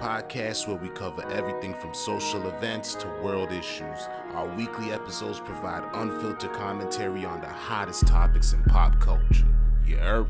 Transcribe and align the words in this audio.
podcast 0.00 0.68
where 0.68 0.76
we 0.76 0.88
cover 0.90 1.26
everything 1.30 1.74
from 1.74 1.94
social 1.94 2.48
events 2.48 2.94
to 2.96 3.06
world 3.22 3.52
issues. 3.52 4.08
Our 4.34 4.48
weekly 4.56 4.92
episodes 4.92 5.40
provide 5.40 5.82
unfiltered 5.94 6.52
commentary 6.52 7.24
on 7.24 7.40
the 7.40 7.48
hottest 7.48 8.06
topics 8.06 8.52
in 8.52 8.62
pop 8.64 9.00
culture. 9.00 9.46
Heard? 9.86 10.28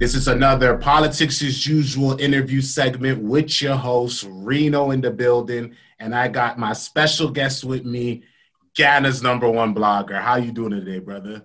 This 0.00 0.14
is 0.14 0.28
another 0.28 0.76
Politics 0.76 1.42
as 1.42 1.66
Usual 1.66 2.20
interview 2.20 2.60
segment 2.60 3.20
with 3.20 3.60
your 3.60 3.74
host, 3.74 4.26
Reno 4.30 4.92
in 4.92 5.00
the 5.00 5.10
building. 5.10 5.74
And 6.00 6.14
I 6.14 6.28
got 6.28 6.58
my 6.58 6.72
special 6.72 7.30
guest 7.30 7.64
with 7.64 7.84
me, 7.84 8.22
Ghana's 8.76 9.22
number 9.22 9.50
one 9.50 9.74
blogger. 9.74 10.20
How 10.20 10.36
you 10.36 10.52
doing 10.52 10.70
today, 10.70 11.00
brother? 11.00 11.44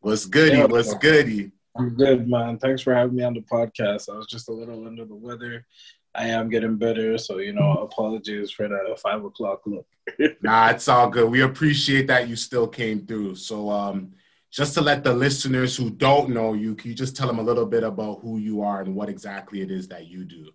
What's 0.00 0.26
goody? 0.26 0.58
Yeah, 0.58 0.66
What's 0.66 0.94
goody? 0.94 1.50
I'm 1.76 1.90
good, 1.90 2.28
man. 2.28 2.58
Thanks 2.58 2.82
for 2.82 2.94
having 2.94 3.16
me 3.16 3.24
on 3.24 3.34
the 3.34 3.40
podcast. 3.40 4.08
I 4.08 4.16
was 4.16 4.26
just 4.26 4.48
a 4.48 4.52
little 4.52 4.86
under 4.86 5.04
the 5.04 5.14
weather. 5.14 5.66
I 6.14 6.28
am 6.28 6.48
getting 6.48 6.76
better, 6.76 7.18
so 7.18 7.38
you 7.38 7.52
know, 7.52 7.72
apologies 7.78 8.50
for 8.50 8.68
the 8.68 8.96
five 9.00 9.24
o'clock 9.24 9.62
look. 9.66 9.86
Nah, 10.42 10.70
it's 10.70 10.88
all 10.88 11.08
good. 11.08 11.30
We 11.30 11.42
appreciate 11.42 12.08
that 12.08 12.28
you 12.28 12.34
still 12.34 12.66
came 12.66 13.06
through. 13.06 13.36
So, 13.36 13.70
um, 13.70 14.14
just 14.50 14.74
to 14.74 14.80
let 14.80 15.04
the 15.04 15.12
listeners 15.12 15.76
who 15.76 15.90
don't 15.90 16.30
know 16.30 16.54
you, 16.54 16.74
can 16.74 16.90
you 16.90 16.96
just 16.96 17.16
tell 17.16 17.28
them 17.28 17.38
a 17.38 17.42
little 17.42 17.66
bit 17.66 17.84
about 17.84 18.20
who 18.22 18.38
you 18.38 18.62
are 18.62 18.80
and 18.80 18.96
what 18.96 19.08
exactly 19.08 19.60
it 19.60 19.70
is 19.70 19.86
that 19.88 20.06
you 20.08 20.24
do? 20.24 20.50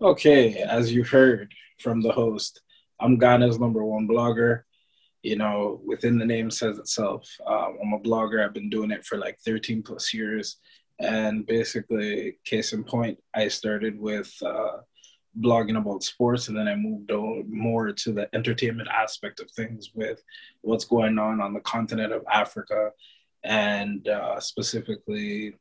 okay, 0.00 0.58
as 0.62 0.92
you 0.92 1.02
heard 1.02 1.52
from 1.80 2.00
the 2.00 2.12
host, 2.12 2.62
I'm 3.00 3.18
Ghana's 3.18 3.58
number 3.58 3.84
one 3.84 4.08
blogger. 4.08 4.62
You 5.22 5.36
know, 5.36 5.80
within 5.84 6.18
the 6.18 6.24
name 6.24 6.50
says 6.50 6.78
itself. 6.78 7.28
Um, 7.46 7.78
I'm 7.82 7.92
a 7.92 8.00
blogger. 8.00 8.44
I've 8.44 8.54
been 8.54 8.70
doing 8.70 8.90
it 8.90 9.04
for 9.04 9.18
like 9.18 9.38
13 9.44 9.82
plus 9.82 10.14
years. 10.14 10.56
And 11.00 11.46
basically, 11.46 12.38
case 12.44 12.72
in 12.72 12.84
point, 12.84 13.18
I 13.34 13.48
started 13.48 13.98
with 13.98 14.32
uh, 14.44 14.78
blogging 15.40 15.78
about 15.78 16.02
sports, 16.02 16.48
and 16.48 16.56
then 16.56 16.66
I 16.66 16.74
moved 16.74 17.10
on 17.12 17.46
more 17.48 17.92
to 17.92 18.12
the 18.12 18.28
entertainment 18.34 18.88
aspect 18.88 19.40
of 19.40 19.50
things 19.50 19.90
with 19.94 20.22
what's 20.62 20.84
going 20.84 21.18
on 21.18 21.40
on 21.40 21.54
the 21.54 21.60
continent 21.60 22.12
of 22.12 22.24
Africa, 22.30 22.90
and 23.44 24.06
uh, 24.08 24.40
specifically 24.40 25.54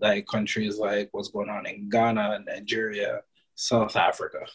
like 0.00 0.26
countries 0.26 0.78
like 0.78 1.08
what's 1.12 1.30
going 1.30 1.48
on 1.48 1.66
in 1.66 1.88
Ghana, 1.88 2.44
Nigeria, 2.46 3.22
South 3.54 3.96
Africa. 3.96 4.46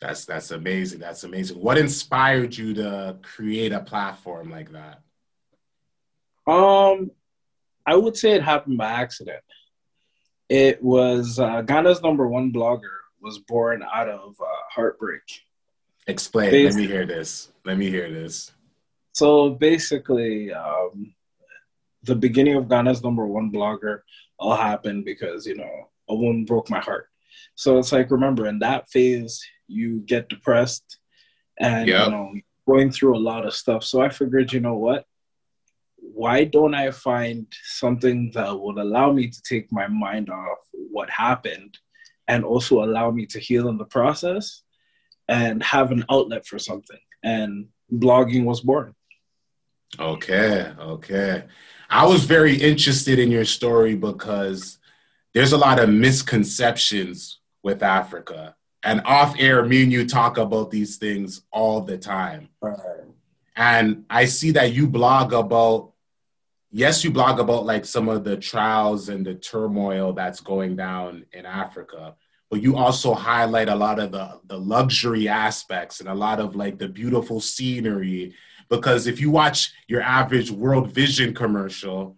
That's 0.00 0.24
that's 0.26 0.50
amazing. 0.50 1.00
That's 1.00 1.24
amazing. 1.24 1.58
What 1.58 1.78
inspired 1.78 2.56
you 2.56 2.74
to 2.74 3.16
create 3.22 3.72
a 3.72 3.80
platform 3.80 4.50
like 4.50 4.72
that? 4.72 5.00
Um, 6.46 7.10
I 7.86 7.96
would 7.96 8.16
say 8.16 8.32
it 8.32 8.42
happened 8.42 8.78
by 8.78 8.90
accident. 8.90 9.42
It 10.48 10.82
was 10.82 11.38
uh, 11.38 11.62
Ghana's 11.62 12.02
number 12.02 12.28
one 12.28 12.52
blogger 12.52 12.92
was 13.20 13.38
born 13.38 13.82
out 13.92 14.08
of 14.08 14.36
uh, 14.40 14.44
heartbreak. 14.70 15.22
Explain. 16.06 16.50
Basically- 16.50 16.82
Let 16.82 16.88
me 16.90 16.94
hear 16.94 17.06
this. 17.06 17.52
Let 17.64 17.78
me 17.78 17.90
hear 17.90 18.10
this. 18.10 18.52
So 19.12 19.50
basically, 19.50 20.52
um, 20.52 21.14
the 22.02 22.14
beginning 22.14 22.54
of 22.56 22.68
Ghana's 22.68 23.02
number 23.02 23.26
one 23.26 23.50
blogger 23.50 24.00
all 24.38 24.54
happened 24.54 25.04
because 25.06 25.46
you 25.46 25.56
know 25.56 25.88
a 26.08 26.14
woman 26.14 26.44
broke 26.44 26.68
my 26.70 26.80
heart. 26.80 27.08
So 27.54 27.78
it's 27.78 27.92
like 27.92 28.10
remember 28.10 28.46
in 28.46 28.58
that 28.60 28.88
phase 28.90 29.42
you 29.68 30.00
get 30.00 30.28
depressed 30.28 30.98
and 31.58 31.88
Yep. 31.88 32.04
you 32.04 32.10
know 32.10 32.32
going 32.66 32.90
through 32.90 33.16
a 33.16 33.18
lot 33.18 33.46
of 33.46 33.54
stuff. 33.54 33.84
So 33.84 34.00
I 34.00 34.08
figured, 34.08 34.52
you 34.52 34.60
know 34.60 34.74
what? 34.74 35.04
Why 35.96 36.44
don't 36.44 36.74
I 36.74 36.90
find 36.90 37.46
something 37.64 38.32
that 38.34 38.58
would 38.58 38.78
allow 38.78 39.12
me 39.12 39.28
to 39.28 39.42
take 39.42 39.70
my 39.70 39.86
mind 39.86 40.30
off 40.30 40.58
what 40.72 41.08
happened 41.10 41.78
and 42.28 42.44
also 42.44 42.82
allow 42.82 43.10
me 43.10 43.26
to 43.26 43.38
heal 43.38 43.68
in 43.68 43.78
the 43.78 43.84
process 43.84 44.62
and 45.28 45.62
have 45.62 45.92
an 45.92 46.04
outlet 46.10 46.46
for 46.46 46.58
something? 46.58 46.98
And 47.22 47.68
blogging 47.92 48.44
was 48.44 48.60
born. 48.60 48.94
Okay, 49.98 50.72
okay. 50.78 51.44
I 51.88 52.06
was 52.06 52.24
very 52.24 52.56
interested 52.56 53.18
in 53.18 53.30
your 53.30 53.44
story 53.44 53.94
because 53.94 54.78
there's 55.36 55.52
a 55.52 55.58
lot 55.58 55.78
of 55.78 55.90
misconceptions 55.90 57.40
with 57.62 57.82
Africa. 57.82 58.56
And 58.82 59.02
off 59.04 59.34
air, 59.38 59.62
me 59.66 59.82
and 59.82 59.92
you 59.92 60.08
talk 60.08 60.38
about 60.38 60.70
these 60.70 60.96
things 60.96 61.42
all 61.52 61.82
the 61.82 61.98
time. 61.98 62.48
And 63.54 64.06
I 64.08 64.24
see 64.24 64.52
that 64.52 64.72
you 64.72 64.86
blog 64.86 65.34
about, 65.34 65.92
yes, 66.70 67.04
you 67.04 67.10
blog 67.10 67.38
about 67.38 67.66
like 67.66 67.84
some 67.84 68.08
of 68.08 68.24
the 68.24 68.38
trials 68.38 69.10
and 69.10 69.26
the 69.26 69.34
turmoil 69.34 70.14
that's 70.14 70.40
going 70.40 70.74
down 70.74 71.26
in 71.34 71.44
Africa, 71.44 72.14
but 72.48 72.62
you 72.62 72.78
also 72.78 73.12
highlight 73.12 73.68
a 73.68 73.74
lot 73.74 73.98
of 73.98 74.12
the, 74.12 74.40
the 74.46 74.56
luxury 74.56 75.28
aspects 75.28 76.00
and 76.00 76.08
a 76.08 76.14
lot 76.14 76.40
of 76.40 76.56
like 76.56 76.78
the 76.78 76.88
beautiful 76.88 77.40
scenery. 77.40 78.32
Because 78.70 79.06
if 79.06 79.20
you 79.20 79.30
watch 79.30 79.74
your 79.86 80.00
average 80.00 80.50
World 80.50 80.92
Vision 80.92 81.34
commercial, 81.34 82.16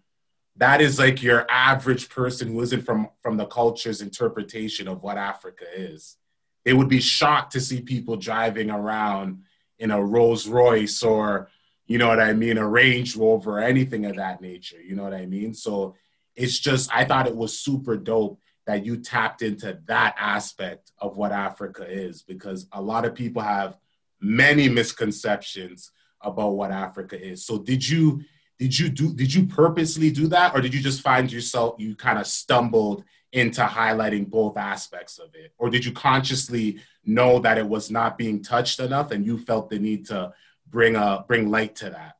that 0.58 0.80
is 0.80 0.98
like 0.98 1.22
your 1.22 1.46
average 1.48 2.08
person 2.08 2.48
who 2.48 2.60
isn't 2.60 2.82
from, 2.82 3.08
from 3.22 3.36
the 3.36 3.46
culture's 3.46 4.02
interpretation 4.02 4.88
of 4.88 5.02
what 5.02 5.16
Africa 5.16 5.64
is. 5.74 6.16
They 6.64 6.72
would 6.72 6.88
be 6.88 7.00
shocked 7.00 7.52
to 7.52 7.60
see 7.60 7.80
people 7.80 8.16
driving 8.16 8.70
around 8.70 9.44
in 9.78 9.92
a 9.92 10.04
Rolls 10.04 10.48
Royce 10.48 11.02
or, 11.02 11.48
you 11.86 11.96
know 11.96 12.08
what 12.08 12.20
I 12.20 12.32
mean, 12.32 12.58
a 12.58 12.66
Range 12.66 13.16
Rover 13.16 13.58
or 13.58 13.62
anything 13.62 14.04
of 14.04 14.16
that 14.16 14.40
nature. 14.40 14.82
You 14.82 14.96
know 14.96 15.04
what 15.04 15.14
I 15.14 15.26
mean? 15.26 15.54
So 15.54 15.94
it's 16.34 16.58
just, 16.58 16.94
I 16.94 17.04
thought 17.04 17.28
it 17.28 17.36
was 17.36 17.58
super 17.58 17.96
dope 17.96 18.40
that 18.66 18.84
you 18.84 18.96
tapped 18.96 19.42
into 19.42 19.78
that 19.86 20.14
aspect 20.18 20.90
of 20.98 21.16
what 21.16 21.32
Africa 21.32 21.86
is 21.88 22.22
because 22.22 22.66
a 22.72 22.82
lot 22.82 23.04
of 23.04 23.14
people 23.14 23.42
have 23.42 23.78
many 24.20 24.68
misconceptions 24.68 25.92
about 26.20 26.50
what 26.50 26.72
Africa 26.72 27.18
is. 27.18 27.46
So 27.46 27.58
did 27.58 27.88
you 27.88 28.22
did 28.58 28.76
you 28.78 28.88
do 28.88 29.14
did 29.14 29.32
you 29.32 29.46
purposely 29.46 30.10
do 30.10 30.26
that 30.26 30.54
or 30.54 30.60
did 30.60 30.74
you 30.74 30.80
just 30.80 31.00
find 31.00 31.30
yourself 31.32 31.76
you 31.78 31.94
kind 31.94 32.18
of 32.18 32.26
stumbled 32.26 33.04
into 33.32 33.60
highlighting 33.62 34.28
both 34.28 34.56
aspects 34.56 35.18
of 35.18 35.34
it 35.34 35.52
or 35.58 35.70
did 35.70 35.84
you 35.84 35.92
consciously 35.92 36.78
know 37.04 37.38
that 37.38 37.58
it 37.58 37.68
was 37.68 37.90
not 37.90 38.18
being 38.18 38.42
touched 38.42 38.80
enough 38.80 39.10
and 39.12 39.24
you 39.24 39.38
felt 39.38 39.70
the 39.70 39.78
need 39.78 40.06
to 40.06 40.32
bring 40.68 40.96
a 40.96 41.24
bring 41.28 41.50
light 41.50 41.74
to 41.76 41.90
that 41.90 42.14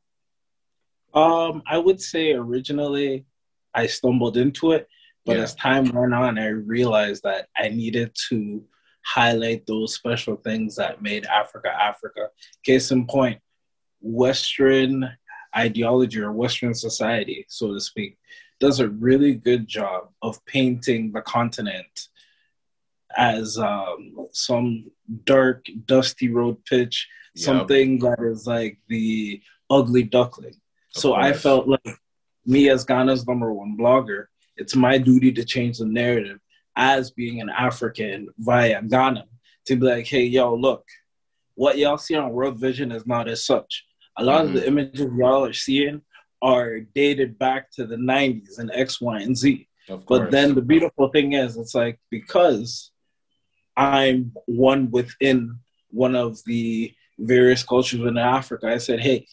Um, 1.18 1.62
I 1.66 1.78
would 1.78 2.00
say 2.00 2.32
originally 2.32 3.24
I 3.74 3.86
stumbled 3.86 4.36
into 4.36 4.72
it, 4.72 4.86
but 5.24 5.36
Yeah. 5.36 5.42
as 5.44 5.54
time 5.54 5.84
went 5.92 6.14
on, 6.14 6.38
I 6.38 6.48
realized 6.48 7.22
that 7.24 7.48
I 7.56 7.68
needed 7.68 8.14
to 8.28 8.64
highlight 9.04 9.66
those 9.66 9.94
special 9.94 10.36
things 10.36 10.76
that 10.76 11.00
made 11.02 11.24
Africa 11.26 11.70
Africa. 11.90 12.28
Case 12.64 12.90
in 12.90 13.06
point, 13.06 13.38
Western 14.00 15.10
ideology 15.56 16.20
or 16.20 16.32
Western 16.32 16.74
society, 16.74 17.44
so 17.48 17.72
to 17.72 17.80
speak, 17.80 18.16
does 18.60 18.80
a 18.80 18.88
really 18.88 19.34
good 19.34 19.66
job 19.66 20.08
of 20.22 20.44
painting 20.46 21.12
the 21.12 21.22
continent 21.22 22.08
as 23.16 23.58
um, 23.58 24.14
some 24.32 24.90
dark, 25.24 25.64
dusty 25.86 26.28
road 26.28 26.64
pitch, 26.64 27.08
Yep. 27.34 27.44
something 27.44 27.98
that 28.00 28.18
is 28.20 28.46
like 28.48 28.78
the 28.88 29.40
ugly 29.70 30.02
duckling. 30.02 30.54
Of 30.96 31.02
So 31.02 31.14
I 31.14 31.32
felt 31.32 31.68
like 31.68 31.98
me 32.44 32.68
as 32.68 32.84
Ghana's 32.84 33.26
number 33.28 33.52
one 33.52 33.76
blogger, 33.78 34.26
it's 34.56 34.74
my 34.74 34.98
duty 34.98 35.30
to 35.32 35.44
change 35.44 35.78
the 35.78 35.84
narrative 35.86 36.40
as 36.74 37.12
being 37.12 37.40
an 37.40 37.48
African 37.48 38.28
via 38.38 38.82
Ghana 38.82 39.26
to 39.66 39.76
be 39.76 39.86
like, 39.86 40.06
hey, 40.06 40.24
yo, 40.24 40.54
look, 40.54 40.84
what 41.54 41.78
y'all 41.78 41.98
see 41.98 42.16
on 42.16 42.30
World 42.32 42.58
Vision 42.58 42.90
is 42.90 43.06
not 43.06 43.28
as 43.28 43.44
such. 43.44 43.84
A 44.18 44.24
lot 44.24 44.44
of 44.44 44.52
the 44.52 44.60
mm-hmm. 44.60 44.68
images 44.68 45.10
y'all 45.16 45.44
are 45.44 45.52
seeing 45.52 46.02
are 46.42 46.80
dated 46.80 47.38
back 47.38 47.70
to 47.72 47.86
the 47.86 47.96
90s 47.96 48.58
and 48.58 48.70
X, 48.72 49.00
Y, 49.00 49.20
and 49.20 49.36
Z. 49.36 49.68
of 49.88 50.04
course 50.06 50.20
But 50.20 50.30
then 50.30 50.54
the 50.54 50.62
beautiful 50.62 51.08
thing 51.08 51.32
is, 51.32 51.56
it's 51.56 51.74
like 51.74 51.98
because 52.10 52.90
I'm 53.76 54.32
one 54.46 54.90
within 54.90 55.58
one 55.90 56.14
of 56.14 56.42
the 56.44 56.92
various 57.18 57.62
cultures 57.62 58.00
in 58.00 58.18
Africa, 58.18 58.68
I 58.68 58.78
said, 58.78 59.00
hey, 59.00 59.26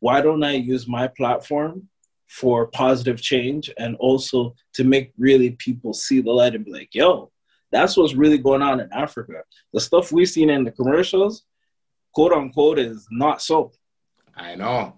why 0.00 0.20
don't 0.20 0.44
I 0.44 0.52
use 0.52 0.86
my 0.86 1.08
platform 1.08 1.88
for 2.28 2.66
positive 2.66 3.20
change 3.20 3.70
and 3.78 3.96
also 3.96 4.54
to 4.74 4.84
make 4.84 5.12
really 5.16 5.50
people 5.50 5.92
see 5.92 6.20
the 6.20 6.30
light 6.30 6.54
and 6.54 6.64
be 6.64 6.72
like, 6.72 6.94
yo, 6.94 7.30
that's 7.70 7.96
what's 7.96 8.14
really 8.14 8.38
going 8.38 8.62
on 8.62 8.80
in 8.80 8.92
Africa. 8.92 9.42
The 9.72 9.80
stuff 9.80 10.12
we've 10.12 10.28
seen 10.28 10.50
in 10.50 10.64
the 10.64 10.70
commercials, 10.70 11.44
quote 12.16 12.32
unquote, 12.32 12.78
is 12.78 13.06
not 13.10 13.42
so. 13.42 13.72
I 14.34 14.54
know. 14.54 14.94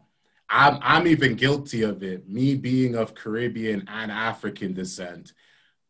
I'm 0.49 0.79
I'm 0.81 1.09
even 1.09 1.35
guilty 1.35 1.83
of 1.83 2.05
it. 2.05 2.29
Me 2.29 2.55
being 2.55 2.95
of 2.95 3.17
Caribbean 3.17 3.85
and 3.89 4.13
African 4.13 4.73
descent, 4.73 5.33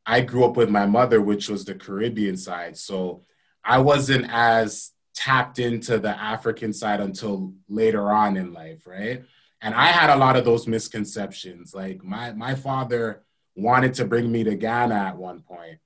I 0.07 0.23
grew 0.23 0.47
up 0.47 0.57
with 0.57 0.71
my 0.71 0.87
mother, 0.87 1.21
which 1.21 1.51
was 1.51 1.67
the 1.67 1.75
Caribbean 1.75 2.39
side. 2.39 2.79
So 2.79 3.27
I 3.63 3.77
wasn't 3.77 4.25
as 4.31 4.93
tapped 5.15 5.59
into 5.59 5.99
the 5.99 6.19
African 6.19 6.73
side 6.73 7.01
until 7.01 7.53
later 7.69 8.11
on 8.11 8.39
in 8.39 8.55
life, 8.55 8.87
right? 8.87 9.23
And 9.61 9.75
I 9.75 9.89
had 9.89 10.09
a 10.09 10.17
lot 10.17 10.37
of 10.37 10.47
those 10.47 10.67
misconceptions. 10.67 11.75
Like 11.75 12.03
my 12.03 12.33
my 12.33 12.55
father 12.55 13.23
wanted 13.55 13.93
to 13.95 14.07
bring 14.07 14.33
me 14.33 14.45
to 14.45 14.55
Ghana 14.55 14.95
at 14.95 15.19
one 15.19 15.41
point, 15.43 15.79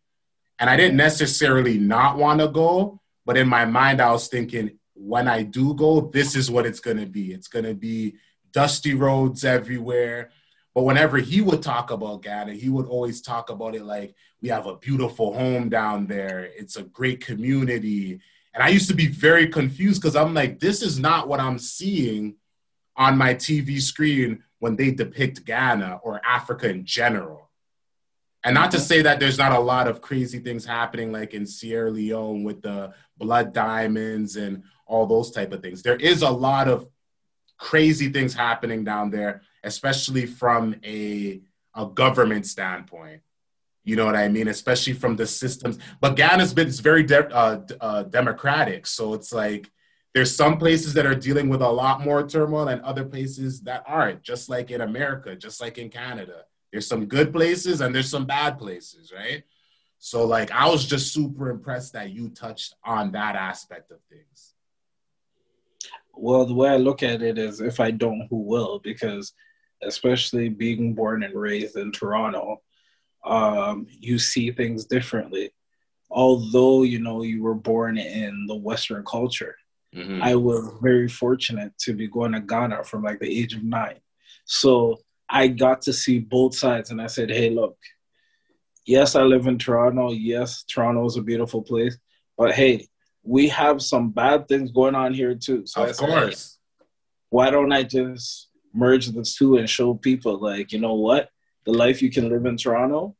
and 0.60 0.70
I 0.70 0.76
didn't 0.76 0.98
necessarily 0.98 1.78
not 1.78 2.16
want 2.16 2.38
to 2.38 2.46
go, 2.46 3.00
but 3.26 3.36
in 3.36 3.48
my 3.48 3.64
mind 3.64 4.00
I 4.00 4.12
was 4.12 4.28
thinking 4.28 4.78
when 5.04 5.26
I 5.26 5.42
do 5.42 5.74
go, 5.74 6.00
this 6.00 6.36
is 6.36 6.50
what 6.50 6.64
it's 6.64 6.78
going 6.78 6.98
to 6.98 7.06
be. 7.06 7.32
It's 7.32 7.48
going 7.48 7.64
to 7.64 7.74
be 7.74 8.14
dusty 8.52 8.94
roads 8.94 9.44
everywhere. 9.44 10.30
But 10.74 10.84
whenever 10.84 11.18
he 11.18 11.40
would 11.40 11.60
talk 11.60 11.90
about 11.90 12.22
Ghana, 12.22 12.54
he 12.54 12.68
would 12.68 12.86
always 12.86 13.20
talk 13.20 13.50
about 13.50 13.74
it 13.74 13.82
like 13.82 14.14
we 14.40 14.48
have 14.48 14.66
a 14.66 14.76
beautiful 14.76 15.34
home 15.34 15.68
down 15.68 16.06
there. 16.06 16.48
It's 16.56 16.76
a 16.76 16.84
great 16.84 17.24
community. 17.24 18.20
And 18.54 18.62
I 18.62 18.68
used 18.68 18.88
to 18.88 18.94
be 18.94 19.08
very 19.08 19.48
confused 19.48 20.00
because 20.00 20.16
I'm 20.16 20.34
like, 20.34 20.60
this 20.60 20.82
is 20.82 20.98
not 20.98 21.26
what 21.26 21.40
I'm 21.40 21.58
seeing 21.58 22.36
on 22.96 23.18
my 23.18 23.34
TV 23.34 23.80
screen 23.80 24.44
when 24.60 24.76
they 24.76 24.92
depict 24.92 25.44
Ghana 25.44 26.00
or 26.04 26.20
Africa 26.24 26.70
in 26.70 26.84
general. 26.84 27.50
And 28.44 28.54
not 28.54 28.70
to 28.72 28.80
say 28.80 29.02
that 29.02 29.20
there's 29.20 29.38
not 29.38 29.52
a 29.52 29.60
lot 29.60 29.88
of 29.88 30.00
crazy 30.00 30.38
things 30.38 30.64
happening 30.64 31.12
like 31.12 31.34
in 31.34 31.46
Sierra 31.46 31.90
Leone 31.90 32.42
with 32.42 32.62
the 32.62 32.92
blood 33.16 33.52
diamonds 33.52 34.36
and 34.36 34.64
all 34.92 35.06
those 35.06 35.30
type 35.30 35.52
of 35.52 35.62
things. 35.62 35.82
There 35.82 35.96
is 35.96 36.20
a 36.20 36.30
lot 36.30 36.68
of 36.68 36.86
crazy 37.56 38.10
things 38.10 38.34
happening 38.34 38.84
down 38.84 39.10
there, 39.10 39.40
especially 39.64 40.26
from 40.26 40.76
a, 40.84 41.40
a 41.74 41.86
government 41.86 42.44
standpoint. 42.46 43.22
You 43.84 43.96
know 43.96 44.04
what 44.04 44.16
I 44.16 44.28
mean? 44.28 44.48
Especially 44.48 44.92
from 44.92 45.16
the 45.16 45.26
systems. 45.26 45.78
But 46.00 46.14
Ghana's 46.14 46.52
been 46.52 46.68
it's 46.68 46.80
very 46.80 47.02
de- 47.04 47.34
uh, 47.34 47.62
uh, 47.80 48.02
democratic, 48.04 48.86
so 48.86 49.14
it's 49.14 49.32
like 49.32 49.70
there's 50.14 50.36
some 50.36 50.58
places 50.58 50.92
that 50.94 51.06
are 51.06 51.14
dealing 51.14 51.48
with 51.48 51.62
a 51.62 51.68
lot 51.68 52.04
more 52.04 52.28
turmoil 52.28 52.68
and 52.68 52.82
other 52.82 53.04
places 53.04 53.62
that 53.62 53.82
aren't. 53.86 54.22
Just 54.22 54.50
like 54.50 54.70
in 54.70 54.82
America, 54.82 55.34
just 55.34 55.60
like 55.60 55.78
in 55.78 55.88
Canada, 55.88 56.44
there's 56.70 56.86
some 56.86 57.06
good 57.06 57.32
places 57.32 57.80
and 57.80 57.94
there's 57.94 58.10
some 58.10 58.26
bad 58.26 58.58
places, 58.58 59.10
right? 59.10 59.42
So 59.98 60.26
like 60.26 60.50
I 60.50 60.68
was 60.68 60.84
just 60.84 61.14
super 61.14 61.48
impressed 61.48 61.94
that 61.94 62.10
you 62.10 62.28
touched 62.28 62.74
on 62.84 63.12
that 63.12 63.36
aspect 63.36 63.90
of 63.90 63.98
things. 64.10 64.51
Well, 66.14 66.44
the 66.44 66.54
way 66.54 66.68
I 66.68 66.76
look 66.76 67.02
at 67.02 67.22
it 67.22 67.38
is 67.38 67.60
if 67.60 67.80
I 67.80 67.90
don't, 67.90 68.26
who 68.30 68.42
will? 68.42 68.78
Because 68.78 69.32
especially 69.82 70.48
being 70.48 70.94
born 70.94 71.22
and 71.22 71.34
raised 71.34 71.76
in 71.76 71.92
Toronto, 71.92 72.62
um, 73.24 73.86
you 73.88 74.18
see 74.18 74.50
things 74.50 74.84
differently. 74.84 75.52
Although, 76.10 76.82
you 76.82 77.00
know, 77.00 77.22
you 77.22 77.42
were 77.42 77.54
born 77.54 77.96
in 77.98 78.46
the 78.46 78.54
Western 78.54 79.04
culture, 79.04 79.56
mm-hmm. 79.94 80.22
I 80.22 80.34
was 80.34 80.70
very 80.82 81.08
fortunate 81.08 81.72
to 81.78 81.94
be 81.94 82.06
going 82.06 82.32
to 82.32 82.40
Ghana 82.40 82.84
from 82.84 83.02
like 83.02 83.18
the 83.18 83.40
age 83.40 83.54
of 83.54 83.64
nine. 83.64 84.00
So 84.44 85.00
I 85.28 85.48
got 85.48 85.82
to 85.82 85.92
see 85.92 86.18
both 86.18 86.54
sides 86.54 86.90
and 86.90 87.00
I 87.00 87.06
said, 87.06 87.30
hey, 87.30 87.48
look, 87.48 87.76
yes, 88.84 89.16
I 89.16 89.22
live 89.22 89.46
in 89.46 89.58
Toronto. 89.58 90.12
Yes, 90.12 90.64
Toronto 90.64 91.06
is 91.06 91.16
a 91.16 91.22
beautiful 91.22 91.62
place. 91.62 91.96
But 92.36 92.52
hey, 92.52 92.88
we 93.22 93.48
have 93.48 93.80
some 93.80 94.10
bad 94.10 94.48
things 94.48 94.70
going 94.70 94.94
on 94.94 95.14
here 95.14 95.34
too. 95.34 95.64
So 95.66 95.84
of 95.84 95.96
course. 95.96 96.58
why 97.30 97.50
don't 97.50 97.72
I 97.72 97.82
just 97.82 98.48
merge 98.74 99.06
the 99.08 99.22
two 99.22 99.56
and 99.56 99.68
show 99.68 99.94
people 99.94 100.38
like, 100.38 100.72
you 100.72 100.80
know 100.80 100.94
what? 100.94 101.28
The 101.64 101.72
life 101.72 102.02
you 102.02 102.10
can 102.10 102.28
live 102.28 102.46
in 102.46 102.56
Toronto, 102.56 103.16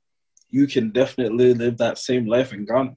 you 0.50 0.66
can 0.66 0.90
definitely 0.90 1.54
live 1.54 1.78
that 1.78 1.98
same 1.98 2.26
life 2.26 2.52
in 2.52 2.64
Ghana. 2.64 2.96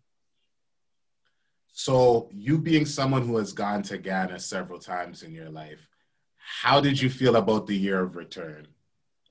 So, 1.78 2.30
you 2.32 2.58
being 2.58 2.86
someone 2.86 3.28
who 3.28 3.36
has 3.38 3.52
gone 3.52 3.84
to 3.84 3.98
Ghana 3.98 4.40
several 4.40 4.80
times 4.80 5.24
in 5.24 5.34
your 5.34 5.50
life, 5.50 5.90
how 6.38 6.80
did 6.80 7.02
you 7.02 7.10
feel 7.10 7.36
about 7.36 7.68
the 7.68 7.76
year 7.76 8.02
of 8.02 8.16
return? 8.16 8.68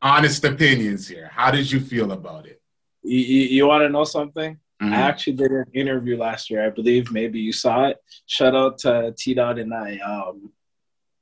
Honest 0.02 0.44
opinions 0.44 1.08
here. 1.08 1.30
How 1.32 1.50
did 1.50 1.72
you 1.72 1.80
feel 1.80 2.12
about 2.12 2.46
it? 2.46 2.60
You, 3.02 3.18
you, 3.18 3.42
you 3.48 3.66
want 3.66 3.82
to 3.82 3.88
know 3.88 4.04
something? 4.04 4.58
Mm-hmm. 4.84 4.94
I 4.94 5.00
actually 5.00 5.34
did 5.34 5.50
an 5.50 5.66
interview 5.72 6.16
last 6.16 6.50
year. 6.50 6.64
I 6.66 6.70
believe 6.70 7.10
maybe 7.10 7.40
you 7.40 7.52
saw 7.52 7.86
it. 7.86 7.98
Shout 8.26 8.54
out 8.54 8.78
to 8.78 9.14
T 9.16 9.34
Dot 9.34 9.58
and 9.58 9.72
I. 9.72 9.98
Um, 9.98 10.52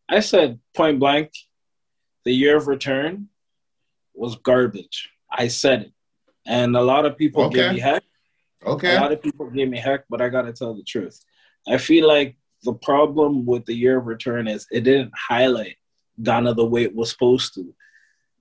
I 0.09 0.20
said 0.20 0.59
point 0.75 0.99
blank, 0.99 1.31
the 2.25 2.32
year 2.32 2.56
of 2.56 2.67
return 2.67 3.29
was 4.14 4.37
garbage. 4.37 5.11
I 5.31 5.49
said 5.49 5.82
it, 5.82 5.93
and 6.47 6.76
a 6.76 6.82
lot 6.82 7.06
of 7.06 7.17
people 7.17 7.44
okay. 7.44 7.56
gave 7.56 7.73
me 7.75 7.81
heck. 7.81 8.03
Okay. 8.64 8.97
A 8.97 9.00
lot 9.00 9.12
of 9.12 9.23
people 9.23 9.49
gave 9.50 9.69
me 9.69 9.79
heck, 9.79 10.05
but 10.08 10.20
I 10.20 10.29
gotta 10.29 10.53
tell 10.53 10.75
the 10.75 10.82
truth. 10.82 11.19
I 11.69 11.79
feel 11.79 12.06
like 12.08 12.37
the 12.65 12.75
problem 12.75 13.47
with 13.47 13.65
the 13.65 13.75
year 13.75 13.99
of 13.99 14.06
return 14.06 14.47
is 14.49 14.67
it 14.70 14.82
didn't 14.82 15.12
highlight 15.17 15.76
Ghana 16.23 16.55
the 16.55 16.67
way 16.67 16.82
it 16.82 16.94
was 16.94 17.11
supposed 17.11 17.55
to. 17.55 17.75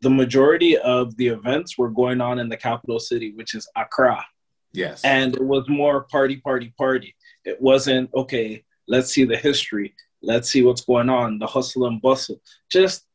The 0.02 0.10
majority 0.10 0.78
of 0.78 1.16
the 1.18 1.28
events 1.28 1.78
were 1.78 1.90
going 1.90 2.22
on 2.22 2.40
in 2.40 2.50
the 2.50 2.58
capital 2.58 3.00
city, 3.00 3.34
which 3.34 3.56
is 3.56 3.68
Accra. 3.76 4.26
Yes. 4.74 5.04
And 5.04 5.36
it 5.36 5.44
was 5.44 5.68
more 5.68 6.02
party, 6.04 6.38
party, 6.38 6.74
party. 6.78 7.16
It 7.46 7.62
wasn't, 7.62 8.10
okay, 8.14 8.64
let's 8.88 9.12
see 9.14 9.26
the 9.26 9.38
history. 9.38 9.96
Let's 10.22 10.50
see 10.50 10.62
what's 10.64 10.82
going 10.82 11.10
on, 11.10 11.40
the 11.40 11.48
hustle 11.48 11.88
and 11.88 12.02
bustle. 12.02 12.42
Just 12.72 13.06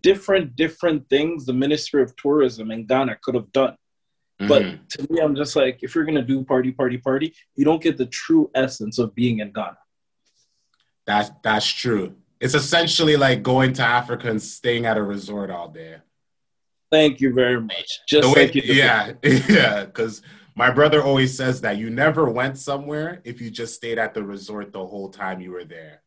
different, 0.00 0.56
different 0.56 1.08
things 1.08 1.44
the 1.44 1.52
Ministry 1.52 2.02
of 2.02 2.14
Tourism 2.16 2.70
in 2.70 2.86
Ghana 2.86 3.18
could 3.22 3.34
have 3.34 3.50
done. 3.52 3.76
Mm-hmm. 4.40 4.48
But 4.48 4.88
to 4.90 5.12
me, 5.12 5.20
I'm 5.20 5.34
just 5.34 5.56
like, 5.56 5.80
if 5.82 5.94
you're 5.94 6.04
going 6.04 6.16
to 6.16 6.22
do 6.22 6.44
party, 6.44 6.72
party, 6.72 6.98
party, 6.98 7.34
you 7.56 7.64
don't 7.64 7.82
get 7.82 7.96
the 7.96 8.06
true 8.06 8.50
essence 8.54 8.98
of 8.98 9.14
being 9.14 9.40
in 9.40 9.52
Ghana. 9.52 9.78
That's, 11.06 11.30
that's 11.42 11.66
true. 11.66 12.14
It's 12.40 12.54
essentially 12.54 13.16
like 13.16 13.42
going 13.42 13.72
to 13.74 13.82
Africa 13.82 14.30
and 14.30 14.40
staying 14.40 14.86
at 14.86 14.96
a 14.96 15.02
resort 15.02 15.50
all 15.50 15.68
day. 15.68 15.98
Thank 16.90 17.20
you 17.20 17.32
very 17.32 17.60
much. 17.60 18.00
Just 18.06 18.34
way, 18.34 18.46
like 18.46 18.54
yeah, 18.54 19.12
yeah, 19.22 19.84
because 19.86 20.20
my 20.54 20.70
brother 20.70 21.02
always 21.02 21.36
says 21.36 21.60
that 21.62 21.78
you 21.78 21.90
never 21.90 22.28
went 22.28 22.58
somewhere 22.58 23.20
if 23.24 23.40
you 23.40 23.50
just 23.50 23.74
stayed 23.74 23.98
at 23.98 24.14
the 24.14 24.22
resort 24.22 24.72
the 24.72 24.86
whole 24.86 25.08
time 25.08 25.40
you 25.40 25.50
were 25.50 25.64
there. 25.64 26.02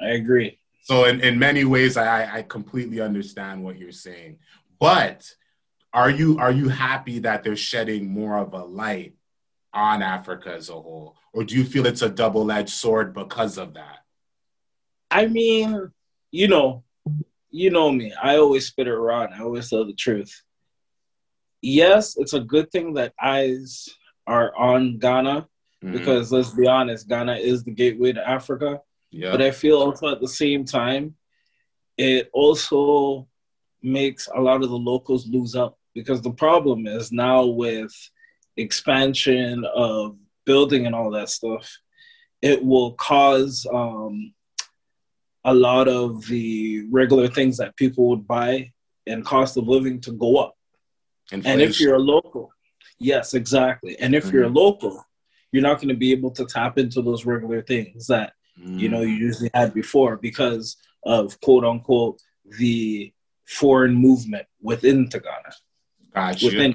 I 0.00 0.10
agree. 0.10 0.58
So 0.84 1.04
in, 1.04 1.20
in 1.20 1.38
many 1.38 1.64
ways, 1.64 1.96
I, 1.96 2.38
I 2.38 2.42
completely 2.42 3.00
understand 3.00 3.62
what 3.62 3.78
you're 3.78 3.92
saying. 3.92 4.38
But 4.78 5.32
are 5.92 6.10
you 6.10 6.38
are 6.38 6.50
you 6.50 6.68
happy 6.68 7.20
that 7.20 7.44
they're 7.44 7.56
shedding 7.56 8.10
more 8.10 8.38
of 8.38 8.52
a 8.54 8.64
light 8.64 9.14
on 9.72 10.02
Africa 10.02 10.54
as 10.54 10.68
a 10.68 10.74
whole? 10.74 11.16
Or 11.32 11.44
do 11.44 11.56
you 11.56 11.64
feel 11.64 11.86
it's 11.86 12.02
a 12.02 12.08
double-edged 12.08 12.70
sword 12.70 13.14
because 13.14 13.58
of 13.58 13.74
that? 13.74 13.98
I 15.10 15.26
mean, 15.26 15.90
you 16.30 16.48
know, 16.48 16.84
you 17.50 17.70
know 17.70 17.90
me. 17.90 18.12
I 18.20 18.36
always 18.36 18.66
spit 18.66 18.86
it 18.86 18.92
around. 18.92 19.34
I 19.34 19.42
always 19.42 19.70
tell 19.70 19.86
the 19.86 19.92
truth 19.92 20.42
yes, 21.62 22.16
it's 22.18 22.34
a 22.34 22.40
good 22.40 22.70
thing 22.70 22.94
that 22.94 23.14
eyes 23.20 23.88
are 24.26 24.54
on 24.56 24.98
Ghana 24.98 25.48
mm-hmm. 25.82 25.92
because 25.92 26.32
let's 26.32 26.50
be 26.50 26.66
honest, 26.66 27.08
Ghana 27.08 27.36
is 27.36 27.64
the 27.64 27.70
gateway 27.70 28.12
to 28.12 28.28
Africa. 28.28 28.80
Yep. 29.10 29.32
But 29.32 29.42
I 29.42 29.50
feel 29.50 29.78
also 29.78 30.08
at 30.08 30.20
the 30.20 30.28
same 30.28 30.64
time, 30.64 31.14
it 31.96 32.30
also 32.32 33.28
makes 33.82 34.28
a 34.34 34.40
lot 34.40 34.62
of 34.62 34.70
the 34.70 34.78
locals 34.78 35.26
lose 35.26 35.54
out 35.54 35.76
because 35.94 36.22
the 36.22 36.30
problem 36.30 36.86
is 36.86 37.12
now 37.12 37.44
with 37.44 37.92
expansion 38.56 39.64
of 39.74 40.16
building 40.44 40.86
and 40.86 40.94
all 40.94 41.10
that 41.10 41.28
stuff, 41.28 41.70
it 42.40 42.64
will 42.64 42.92
cause 42.94 43.66
um, 43.72 44.32
a 45.44 45.52
lot 45.52 45.88
of 45.88 46.26
the 46.26 46.86
regular 46.90 47.28
things 47.28 47.58
that 47.58 47.76
people 47.76 48.08
would 48.08 48.26
buy 48.26 48.72
and 49.06 49.24
cost 49.24 49.56
of 49.56 49.68
living 49.68 50.00
to 50.00 50.12
go 50.12 50.36
up. 50.36 50.54
Inflation. 51.30 51.60
And 51.60 51.70
if 51.70 51.80
you're 51.80 51.94
a 51.94 51.98
local, 51.98 52.52
yes, 52.98 53.34
exactly. 53.34 53.98
And 53.98 54.14
if 54.14 54.24
mm-hmm. 54.24 54.34
you're 54.34 54.44
a 54.44 54.48
local, 54.48 55.04
you're 55.52 55.62
not 55.62 55.76
going 55.76 55.88
to 55.88 55.94
be 55.94 56.12
able 56.12 56.30
to 56.32 56.46
tap 56.46 56.78
into 56.78 57.02
those 57.02 57.24
regular 57.24 57.62
things 57.62 58.06
that 58.06 58.32
mm. 58.58 58.78
you 58.78 58.88
know 58.88 59.02
you 59.02 59.16
mm. 59.16 59.20
usually 59.20 59.50
had 59.54 59.72
before 59.74 60.16
because 60.16 60.76
of 61.04 61.38
quote 61.40 61.64
unquote 61.64 62.20
the 62.58 63.12
foreign 63.44 63.94
movement 63.94 64.46
within 64.60 65.06
Ghana. 65.06 65.22
Got 66.14 66.42
you. 66.42 66.48
Within. 66.48 66.74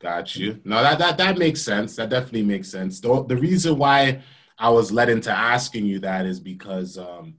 Got 0.00 0.34
you. 0.36 0.60
No, 0.64 0.82
that, 0.82 0.98
that 0.98 1.18
that 1.18 1.38
makes 1.38 1.62
sense. 1.62 1.96
That 1.96 2.10
definitely 2.10 2.42
makes 2.42 2.68
sense. 2.68 3.00
The, 3.00 3.24
the 3.24 3.36
reason 3.36 3.76
why 3.76 4.22
I 4.58 4.70
was 4.70 4.90
led 4.92 5.08
into 5.08 5.30
asking 5.30 5.86
you 5.86 6.00
that 6.00 6.26
is 6.26 6.40
because 6.40 6.98
um, 6.98 7.34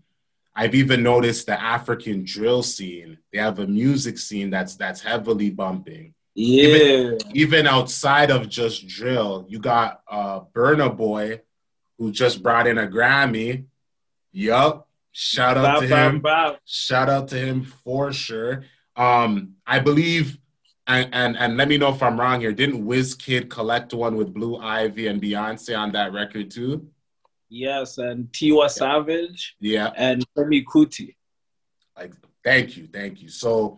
I've 0.55 0.75
even 0.75 1.01
noticed 1.03 1.46
the 1.48 1.60
African 1.60 2.24
drill 2.25 2.63
scene. 2.63 3.17
They 3.31 3.39
have 3.39 3.60
a 3.60 3.67
music 3.67 4.17
scene 4.17 4.50
that's 4.50 4.75
that's 4.75 5.01
heavily 5.01 5.50
bumping. 5.50 6.13
Yeah. 6.36 6.63
Even, 6.63 7.17
even 7.34 7.67
outside 7.67 8.31
of 8.31 8.50
just 8.50 8.88
drill, 8.88 9.46
you 9.48 9.60
got 9.60 10.01
uh 10.10 10.41
Burna 10.53 10.96
Boy, 10.96 11.41
who 11.98 12.12
just 12.12 12.41
brought 12.43 12.67
in 12.67 12.77
a 12.77 12.88
Grammy. 12.88 13.65
Yup. 14.31 14.88
Shout 15.12 15.58
out 15.58 15.81
to 15.81 15.88
him. 15.88 16.22
Shout 16.65 17.10
out 17.10 17.27
to 17.29 17.38
him 17.38 17.63
for 17.63 18.13
sure. 18.13 18.63
Um, 18.96 19.55
I 19.65 19.79
believe 19.79 20.38
And, 20.88 21.13
and 21.13 21.38
and 21.38 21.58
let 21.58 21.67
me 21.67 21.77
know 21.77 21.89
if 21.89 22.01
I'm 22.01 22.20
wrong 22.20 22.41
here. 22.41 22.51
Didn't 22.53 22.86
Wizkid 22.86 23.50
collect 23.50 23.93
one 23.93 24.15
with 24.15 24.34
Blue 24.34 24.58
Ivy 24.58 25.08
and 25.08 25.22
Beyonce 25.22 25.77
on 25.77 25.91
that 25.93 26.12
record 26.12 26.50
too? 26.51 26.88
Yes, 27.51 27.98
and 27.98 28.31
Tiwa 28.31 28.70
Savage. 28.70 29.58
Yeah. 29.60 29.91
And 29.98 30.25
Femi 30.38 30.63
Kuti. 30.63 31.15
Like, 31.98 32.13
thank 32.46 32.77
you, 32.77 32.88
thank 32.88 33.22
you. 33.22 33.27
So, 33.27 33.77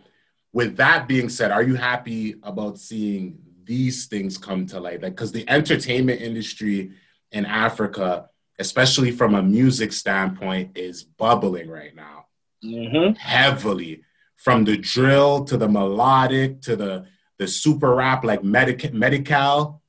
with 0.54 0.78
that 0.78 1.08
being 1.08 1.28
said, 1.28 1.50
are 1.52 1.64
you 1.64 1.74
happy 1.74 2.36
about 2.44 2.78
seeing 2.78 3.40
these 3.64 4.06
things 4.06 4.38
come 4.38 4.68
to 4.68 4.80
light? 4.80 5.02
Like, 5.02 5.16
because 5.16 5.32
the 5.32 5.50
entertainment 5.50 6.22
industry 6.22 6.92
in 7.32 7.48
Africa, 7.48 8.30
especially 8.60 9.10
from 9.10 9.34
a 9.34 9.42
music 9.42 9.92
standpoint, 9.92 10.78
is 10.78 11.04
bubbling 11.04 11.68
right 11.68 11.96
now, 11.96 12.28
mm-hmm. 12.64 13.14
heavily. 13.14 14.04
From 14.36 14.66
the 14.66 14.78
drill 14.78 15.46
to 15.46 15.58
the 15.58 15.70
melodic 15.70 16.62
to 16.62 16.76
the 16.76 17.06
the 17.40 17.48
super 17.48 17.96
rap 17.96 18.24
like 18.24 18.44
Medic 18.44 18.80
Medikal 18.94 19.80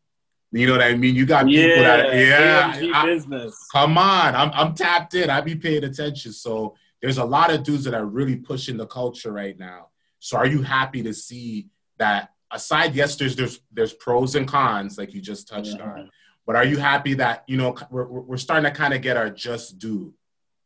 you 0.60 0.68
know 0.68 0.74
what 0.74 0.82
I 0.82 0.94
mean? 0.94 1.16
You 1.16 1.26
got 1.26 1.46
people 1.46 1.68
yeah, 1.68 1.82
that 1.82 2.14
yeah, 2.14 2.90
I, 2.94 3.06
business. 3.06 3.56
Come 3.72 3.98
on, 3.98 4.36
I'm 4.36 4.50
I'm 4.52 4.74
tapped 4.74 5.14
in. 5.14 5.28
I 5.28 5.40
be 5.40 5.56
paying 5.56 5.82
attention. 5.82 6.32
So 6.32 6.76
there's 7.02 7.18
a 7.18 7.24
lot 7.24 7.52
of 7.52 7.64
dudes 7.64 7.84
that 7.84 7.94
are 7.94 8.06
really 8.06 8.36
pushing 8.36 8.76
the 8.76 8.86
culture 8.86 9.32
right 9.32 9.58
now. 9.58 9.88
So 10.20 10.36
are 10.36 10.46
you 10.46 10.62
happy 10.62 11.02
to 11.02 11.12
see 11.12 11.68
that? 11.98 12.30
Aside, 12.52 12.94
yes, 12.94 13.16
there's 13.16 13.34
there's 13.34 13.60
there's 13.72 13.92
pros 13.94 14.36
and 14.36 14.46
cons, 14.46 14.96
like 14.96 15.12
you 15.12 15.20
just 15.20 15.48
touched 15.48 15.76
yeah. 15.76 15.90
on. 15.90 16.10
But 16.46 16.54
are 16.54 16.64
you 16.64 16.76
happy 16.76 17.14
that 17.14 17.42
you 17.48 17.56
know 17.56 17.76
we're 17.90 18.06
we're 18.06 18.36
starting 18.36 18.70
to 18.70 18.76
kind 18.76 18.94
of 18.94 19.02
get 19.02 19.16
our 19.16 19.30
just 19.30 19.80
due 19.80 20.14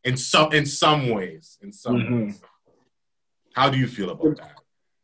in 0.05 0.19
some 0.19 0.53
in 0.53 0.67
some 0.67 1.09
ways? 1.09 1.57
In 1.63 1.73
some 1.73 1.97
mm-hmm. 1.97 2.25
ways, 2.27 2.43
how 3.55 3.71
do 3.71 3.79
you 3.79 3.87
feel 3.87 4.11
about 4.11 4.37
that? 4.37 4.53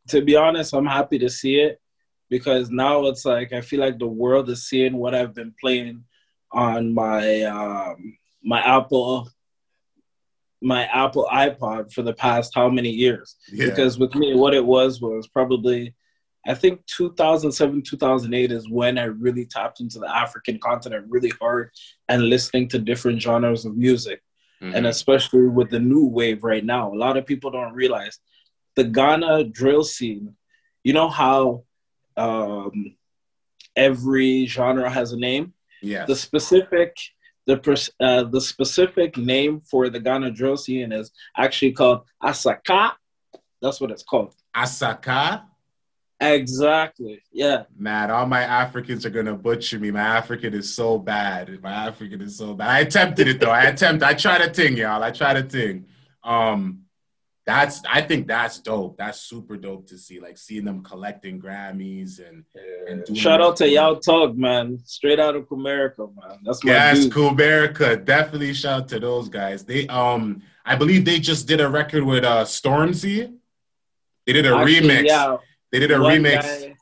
To 0.09 0.21
be 0.21 0.35
honest, 0.35 0.75
I'm 0.75 0.85
happy 0.85 1.17
to 1.19 1.29
see 1.29 1.55
it 1.55 1.81
because 2.29 2.69
now 2.69 3.05
it's 3.05 3.25
like 3.25 3.53
I 3.53 3.61
feel 3.61 3.79
like 3.79 3.99
the 3.99 4.07
world 4.07 4.49
is 4.49 4.67
seeing 4.67 4.97
what 4.97 5.15
I've 5.15 5.33
been 5.33 5.53
playing 5.59 6.03
on 6.51 6.93
my 6.93 7.43
um, 7.43 8.17
my 8.43 8.61
Apple 8.61 9.29
my 10.61 10.85
Apple 10.85 11.27
iPod 11.31 11.93
for 11.93 12.01
the 12.01 12.13
past 12.13 12.53
how 12.55 12.69
many 12.69 12.89
years? 12.89 13.35
Yeah. 13.51 13.65
Because 13.65 13.99
with 13.99 14.15
me, 14.15 14.33
what 14.35 14.53
it 14.53 14.65
was 14.65 15.01
was 15.01 15.27
probably 15.27 15.93
I 16.47 16.53
think 16.53 16.85
2007, 16.85 17.81
2008 17.81 18.51
is 18.51 18.69
when 18.69 18.97
I 18.99 19.05
really 19.05 19.45
tapped 19.45 19.79
into 19.79 19.99
the 19.99 20.15
African 20.15 20.59
continent 20.59 21.07
really 21.09 21.31
hard 21.41 21.71
and 22.07 22.29
listening 22.29 22.67
to 22.69 22.79
different 22.79 23.21
genres 23.21 23.65
of 23.65 23.75
music. 23.75 24.21
Mm-hmm. 24.61 24.75
And 24.75 24.87
especially 24.87 25.47
with 25.47 25.71
the 25.71 25.79
new 25.79 26.05
wave 26.05 26.43
right 26.43 26.63
now, 26.63 26.93
a 26.93 26.95
lot 26.95 27.17
of 27.17 27.25
people 27.25 27.49
don't 27.49 27.73
realize 27.73 28.19
the 28.75 28.83
Ghana 28.83 29.45
drill 29.45 29.83
scene. 29.83 30.35
You 30.83 30.93
know 30.93 31.09
how 31.09 31.63
um, 32.17 32.95
every 33.75 34.45
genre 34.45 34.89
has 34.89 35.11
a 35.11 35.17
name. 35.17 35.53
Yeah. 35.81 36.05
The 36.05 36.15
specific 36.15 36.97
the 37.45 37.91
uh, 37.99 38.23
the 38.23 38.41
specific 38.41 39.17
name 39.17 39.61
for 39.61 39.89
the 39.89 39.99
Ghana 39.99 40.31
drill 40.31 40.57
scene 40.57 40.91
is 40.91 41.11
actually 41.37 41.73
called 41.73 42.01
Asakaa. 42.23 42.93
That's 43.61 43.79
what 43.79 43.91
it's 43.91 44.03
called. 44.03 44.33
Asakaa. 44.55 45.43
Exactly. 46.19 47.21
Yeah. 47.31 47.63
Man, 47.77 48.09
all 48.09 48.25
my 48.25 48.41
Africans 48.41 49.05
are 49.05 49.09
gonna 49.09 49.35
butcher 49.35 49.79
me. 49.79 49.91
My 49.91 49.99
African 49.99 50.53
is 50.53 50.73
so 50.73 50.97
bad. 50.97 51.61
My 51.61 51.71
African 51.87 52.21
is 52.21 52.37
so 52.37 52.53
bad. 52.53 52.69
I 52.69 52.79
attempted 52.79 53.27
it 53.27 53.39
though. 53.39 53.51
I 53.51 53.63
attempt. 53.73 54.03
I 54.03 54.13
try 54.13 54.37
to 54.37 54.51
thing, 54.51 54.77
y'all. 54.77 55.03
I 55.03 55.11
try 55.11 55.33
to 55.33 55.43
thing. 55.43 55.85
Um, 56.23 56.84
that's 57.45 57.83
I 57.87 58.01
think 58.01 58.27
that's 58.27 58.59
dope. 58.59 58.97
That's 58.97 59.21
super 59.21 59.55
dope 59.55 59.87
to 59.87 59.97
see, 59.97 60.19
like 60.19 60.37
seeing 60.37 60.65
them 60.65 60.83
collecting 60.83 61.39
Grammys 61.39 62.19
and, 62.27 62.43
yeah. 62.55 62.91
and 62.91 63.17
shout 63.17 63.39
out 63.39 63.57
to 63.57 63.69
Yaw 63.69 63.95
Tog, 63.95 64.35
man, 64.35 64.79
straight 64.83 65.19
out 65.19 65.35
of 65.35 65.47
Kumerica, 65.47 66.11
man. 66.15 66.39
That's 66.43 66.63
my 66.63 66.71
yes, 66.71 67.05
Kumerica. 67.05 68.03
Definitely 68.03 68.53
shout 68.53 68.81
out 68.81 68.87
to 68.89 68.99
those 68.99 69.29
guys. 69.29 69.63
They 69.63 69.87
um, 69.87 70.41
I 70.65 70.75
believe 70.75 71.05
they 71.05 71.19
just 71.19 71.47
did 71.47 71.61
a 71.61 71.69
record 71.69 72.03
with 72.03 72.23
uh 72.23 72.45
Stormzy. 72.45 73.31
They 74.25 74.33
did 74.33 74.47
a 74.47 74.55
Actually, 74.55 74.87
remix. 74.87 75.05
Yeah, 75.05 75.37
they 75.71 75.79
did 75.79 75.91
a 75.91 76.01
one 76.01 76.23
remix. 76.23 76.41
Guy, 76.41 76.75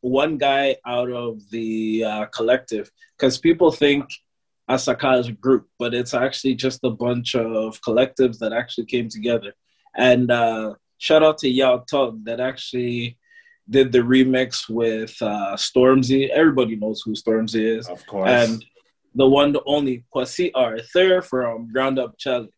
one 0.00 0.38
guy 0.38 0.76
out 0.86 1.10
of 1.10 1.38
the 1.50 2.04
uh, 2.04 2.26
collective, 2.26 2.90
because 3.18 3.36
people 3.36 3.70
think 3.70 4.06
Asakaa 4.70 5.20
is 5.20 5.28
a 5.28 5.32
group, 5.32 5.68
but 5.78 5.92
it's 5.92 6.14
actually 6.14 6.54
just 6.54 6.80
a 6.82 6.90
bunch 6.90 7.34
of 7.34 7.78
collectives 7.82 8.38
that 8.38 8.54
actually 8.54 8.86
came 8.86 9.10
together 9.10 9.52
and 9.96 10.30
uh, 10.30 10.74
shout 10.98 11.22
out 11.22 11.38
to 11.38 11.48
Yaw 11.48 11.78
Tog 11.90 12.24
that 12.24 12.40
actually 12.40 13.18
did 13.68 13.92
the 13.92 13.98
remix 13.98 14.68
with 14.68 15.16
uh, 15.20 15.56
Stormzy. 15.56 16.28
Everybody 16.28 16.76
knows 16.76 17.02
who 17.02 17.12
Stormzy 17.12 17.78
is. 17.78 17.88
Of 17.88 18.06
course. 18.06 18.28
And 18.28 18.64
the 19.14 19.26
one, 19.26 19.52
the 19.52 19.62
only 19.66 20.04
Kwesi 20.14 20.50
Arthur 20.54 21.22
from 21.22 21.70
Ground 21.72 21.98
Up 21.98 22.16
Chale. 22.18 22.48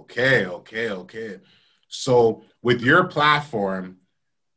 Okay, 0.00 0.46
okay, 0.46 0.90
okay. 0.90 1.38
So 1.88 2.42
with 2.62 2.82
your 2.82 3.04
platform, 3.04 3.98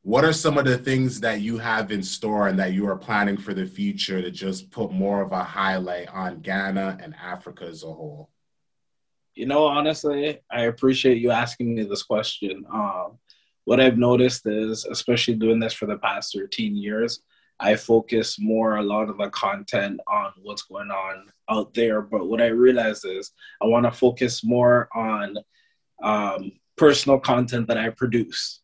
what 0.03 0.25
are 0.25 0.33
some 0.33 0.57
of 0.57 0.65
the 0.65 0.77
things 0.77 1.19
that 1.21 1.41
you 1.41 1.57
have 1.57 1.91
in 1.91 2.01
store 2.01 2.47
and 2.47 2.57
that 2.59 2.73
you 2.73 2.87
are 2.87 2.97
planning 2.97 3.37
for 3.37 3.53
the 3.53 3.65
future 3.65 4.21
to 4.21 4.31
just 4.31 4.71
put 4.71 4.91
more 4.91 5.21
of 5.21 5.31
a 5.31 5.43
highlight 5.43 6.07
on 6.09 6.39
Ghana 6.39 6.99
and 7.01 7.15
Africa 7.21 7.65
as 7.65 7.83
a 7.83 7.87
whole? 7.87 8.29
You 9.35 9.45
know, 9.45 9.65
honestly, 9.65 10.39
I 10.51 10.63
appreciate 10.63 11.19
you 11.19 11.31
asking 11.31 11.73
me 11.73 11.83
this 11.83 12.03
question. 12.03 12.65
Um, 12.71 13.17
what 13.65 13.79
I've 13.79 13.97
noticed 13.97 14.45
is, 14.45 14.85
especially 14.85 15.35
doing 15.35 15.59
this 15.59 15.73
for 15.73 15.85
the 15.85 15.97
past 15.97 16.33
13 16.35 16.75
years, 16.75 17.21
I 17.59 17.75
focus 17.75 18.37
more 18.39 18.77
a 18.77 18.81
lot 18.81 19.09
of 19.09 19.17
the 19.17 19.29
content 19.29 19.99
on 20.07 20.31
what's 20.41 20.63
going 20.63 20.89
on 20.89 21.27
out 21.49 21.73
there. 21.75 22.01
But 22.01 22.27
what 22.27 22.41
I 22.41 22.47
realize 22.47 23.05
is 23.05 23.31
I 23.61 23.67
want 23.67 23.85
to 23.85 23.91
focus 23.91 24.43
more 24.43 24.89
on 24.95 25.37
um, 26.01 26.53
personal 26.75 27.19
content 27.19 27.67
that 27.67 27.77
I 27.77 27.89
produce. 27.89 28.61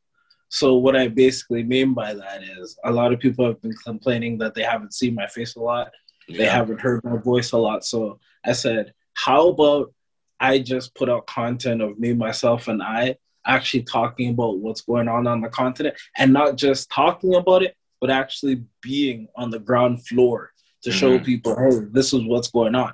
So 0.49 0.75
what 0.75 0.95
I 0.95 1.09
basically 1.09 1.63
mean 1.63 1.93
by 1.93 2.15
that 2.15 2.41
is 2.41 2.77
a 2.83 2.91
lot 2.91 3.13
of 3.13 3.19
people 3.19 3.45
have 3.45 3.61
been 3.61 3.75
complaining 3.85 4.39
that 4.39 4.55
they 4.55 4.63
haven't 4.63 4.93
seen 4.93 5.13
my 5.13 5.27
face 5.27 5.55
a 5.55 5.61
lot. 5.61 5.91
Yeah. 6.27 6.37
They 6.37 6.45
haven't 6.45 6.81
heard 6.81 7.03
my 7.03 7.17
voice 7.17 7.51
a 7.51 7.57
lot. 7.57 7.85
So 7.85 8.19
I 8.43 8.53
said, 8.53 8.93
how 9.13 9.49
about 9.49 9.93
I 10.39 10.59
just 10.59 10.95
put 10.95 11.09
out 11.09 11.27
content 11.27 11.81
of 11.81 11.99
me, 11.99 12.13
myself, 12.13 12.67
and 12.67 12.81
I 12.81 13.17
actually 13.45 13.83
talking 13.83 14.31
about 14.31 14.59
what's 14.59 14.81
going 14.81 15.07
on 15.07 15.25
on 15.25 15.41
the 15.41 15.49
continent 15.49 15.95
and 16.17 16.33
not 16.33 16.57
just 16.57 16.89
talking 16.91 17.35
about 17.35 17.63
it, 17.63 17.75
but 17.99 18.09
actually 18.09 18.63
being 18.81 19.27
on 19.35 19.49
the 19.49 19.59
ground 19.59 20.05
floor 20.05 20.51
to 20.83 20.89
mm-hmm. 20.89 20.99
show 20.99 21.19
people, 21.19 21.55
hey, 21.57 21.87
this 21.91 22.13
is 22.13 22.23
what's 22.25 22.49
going 22.49 22.75
on. 22.75 22.93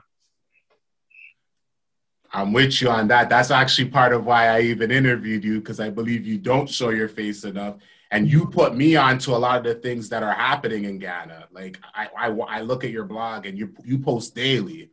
I'm 2.31 2.51
with 2.51 2.81
you 2.81 2.89
on 2.89 3.07
that. 3.09 3.29
That's 3.29 3.51
actually 3.51 3.89
part 3.89 4.11
of 4.11 4.25
why 4.25 4.47
I 4.47 4.61
even 4.61 4.89
interviewed 4.89 5.43
you 5.43 5.59
because 5.59 5.79
I 5.79 5.89
believe 5.89 6.25
you 6.25 6.39
don't 6.39 6.67
show 6.67 6.89
your 6.89 7.07
face 7.07 7.43
enough. 7.43 7.75
And 8.09 8.29
you 8.29 8.47
put 8.47 8.75
me 8.75 8.95
onto 8.95 9.35
a 9.35 9.37
lot 9.37 9.57
of 9.57 9.63
the 9.63 9.75
things 9.75 10.09
that 10.09 10.23
are 10.23 10.33
happening 10.33 10.85
in 10.85 10.97
Ghana. 10.97 11.47
Like 11.51 11.79
I, 11.93 12.09
I, 12.17 12.27
I 12.29 12.61
look 12.61 12.83
at 12.83 12.91
your 12.91 13.05
blog 13.05 13.45
and 13.45 13.57
you 13.57 13.73
you 13.83 13.99
post 13.99 14.35
daily. 14.35 14.91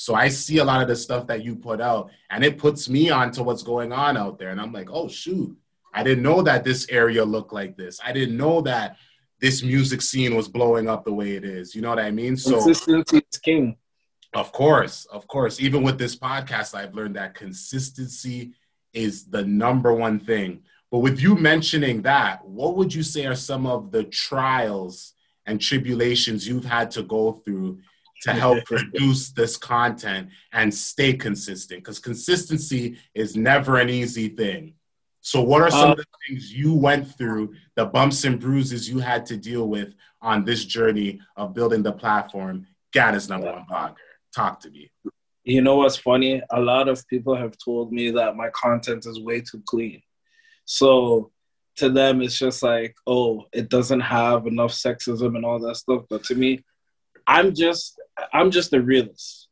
So 0.00 0.14
I 0.14 0.28
see 0.28 0.56
a 0.56 0.64
lot 0.64 0.80
of 0.80 0.88
the 0.88 0.96
stuff 0.96 1.26
that 1.26 1.44
you 1.44 1.54
put 1.54 1.78
out, 1.78 2.10
and 2.30 2.42
it 2.42 2.56
puts 2.56 2.88
me 2.88 3.10
onto 3.10 3.42
what's 3.42 3.62
going 3.62 3.92
on 3.92 4.16
out 4.16 4.38
there. 4.38 4.48
And 4.48 4.58
I'm 4.58 4.72
like, 4.72 4.88
oh 4.90 5.08
shoot, 5.08 5.54
I 5.92 6.02
didn't 6.02 6.22
know 6.22 6.40
that 6.40 6.64
this 6.64 6.88
area 6.88 7.22
looked 7.22 7.52
like 7.52 7.76
this. 7.76 8.00
I 8.02 8.12
didn't 8.12 8.38
know 8.38 8.62
that 8.62 8.96
this 9.42 9.62
music 9.62 10.00
scene 10.00 10.34
was 10.34 10.48
blowing 10.48 10.88
up 10.88 11.04
the 11.04 11.12
way 11.12 11.32
it 11.32 11.44
is. 11.44 11.74
You 11.74 11.82
know 11.82 11.90
what 11.90 11.98
I 11.98 12.10
mean? 12.12 12.38
So 12.38 12.62
consistency 12.62 13.18
is 13.30 13.38
king. 13.40 13.76
Of 14.32 14.52
course, 14.52 15.04
of 15.04 15.28
course. 15.28 15.60
Even 15.60 15.82
with 15.82 15.98
this 15.98 16.16
podcast, 16.16 16.74
I've 16.74 16.94
learned 16.94 17.16
that 17.16 17.34
consistency 17.34 18.54
is 18.94 19.26
the 19.26 19.44
number 19.44 19.92
one 19.92 20.18
thing. 20.18 20.62
But 20.90 21.00
with 21.00 21.20
you 21.20 21.34
mentioning 21.34 22.00
that, 22.02 22.42
what 22.42 22.74
would 22.76 22.94
you 22.94 23.02
say 23.02 23.26
are 23.26 23.34
some 23.34 23.66
of 23.66 23.90
the 23.90 24.04
trials 24.04 25.12
and 25.44 25.60
tribulations 25.60 26.48
you've 26.48 26.64
had 26.64 26.90
to 26.92 27.02
go 27.02 27.32
through 27.32 27.80
to 28.22 28.32
help 28.32 28.64
produce 28.64 29.30
this 29.30 29.56
content 29.56 30.28
and 30.52 30.72
stay 30.72 31.14
consistent 31.14 31.80
because 31.80 31.98
consistency 31.98 32.98
is 33.14 33.36
never 33.36 33.76
an 33.76 33.88
easy 33.88 34.28
thing. 34.28 34.74
So, 35.22 35.42
what 35.42 35.62
are 35.62 35.70
some 35.70 35.90
uh, 35.90 35.92
of 35.92 35.98
the 35.98 36.04
things 36.26 36.52
you 36.52 36.74
went 36.74 37.14
through, 37.16 37.54
the 37.76 37.84
bumps 37.84 38.24
and 38.24 38.40
bruises 38.40 38.88
you 38.88 39.00
had 39.00 39.26
to 39.26 39.36
deal 39.36 39.68
with 39.68 39.94
on 40.22 40.44
this 40.44 40.64
journey 40.64 41.20
of 41.36 41.54
building 41.54 41.82
the 41.82 41.92
platform? 41.92 42.66
Ghana's 42.92 43.28
number 43.28 43.52
one 43.52 43.66
blogger. 43.70 43.96
Talk 44.34 44.60
to 44.60 44.70
me. 44.70 44.90
You 45.44 45.62
know 45.62 45.76
what's 45.76 45.96
funny? 45.96 46.42
A 46.50 46.60
lot 46.60 46.88
of 46.88 47.06
people 47.08 47.36
have 47.36 47.54
told 47.62 47.92
me 47.92 48.10
that 48.12 48.36
my 48.36 48.48
content 48.50 49.06
is 49.06 49.20
way 49.20 49.40
too 49.40 49.62
clean. 49.66 50.02
So, 50.64 51.32
to 51.76 51.90
them, 51.90 52.22
it's 52.22 52.38
just 52.38 52.62
like, 52.62 52.94
oh, 53.06 53.46
it 53.52 53.68
doesn't 53.68 54.00
have 54.00 54.46
enough 54.46 54.72
sexism 54.72 55.36
and 55.36 55.44
all 55.44 55.58
that 55.60 55.76
stuff. 55.76 56.04
But 56.08 56.24
to 56.24 56.34
me, 56.34 56.64
I'm 57.26 57.54
just 57.54 57.99
I'm 58.32 58.50
just 58.50 58.72
a 58.72 58.80
realist. 58.80 59.48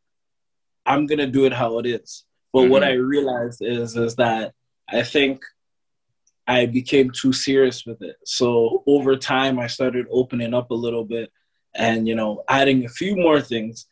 I'm 0.86 1.06
gonna 1.06 1.26
do 1.26 1.44
it 1.44 1.52
how 1.52 1.78
it 1.78 1.86
is. 1.86 2.24
But 2.52 2.62
mm-hmm. 2.62 2.70
what 2.70 2.84
I 2.84 2.92
realized 2.92 3.60
is 3.62 3.96
is 3.96 4.16
that 4.16 4.52
I 4.90 5.02
think 5.02 5.42
I 6.48 6.64
became 6.64 7.10
too 7.10 7.32
serious 7.32 7.84
with 7.84 8.00
it. 8.00 8.16
So 8.24 8.82
over 8.86 9.16
time, 9.16 9.58
I 9.58 9.66
started 9.66 10.06
opening 10.10 10.54
up 10.54 10.70
a 10.70 10.74
little 10.74 11.04
bit 11.04 11.30
and, 11.74 12.08
you 12.08 12.14
know, 12.14 12.42
adding 12.48 12.86
a 12.86 12.88
few 12.88 13.16
more 13.16 13.42
things. 13.42 13.86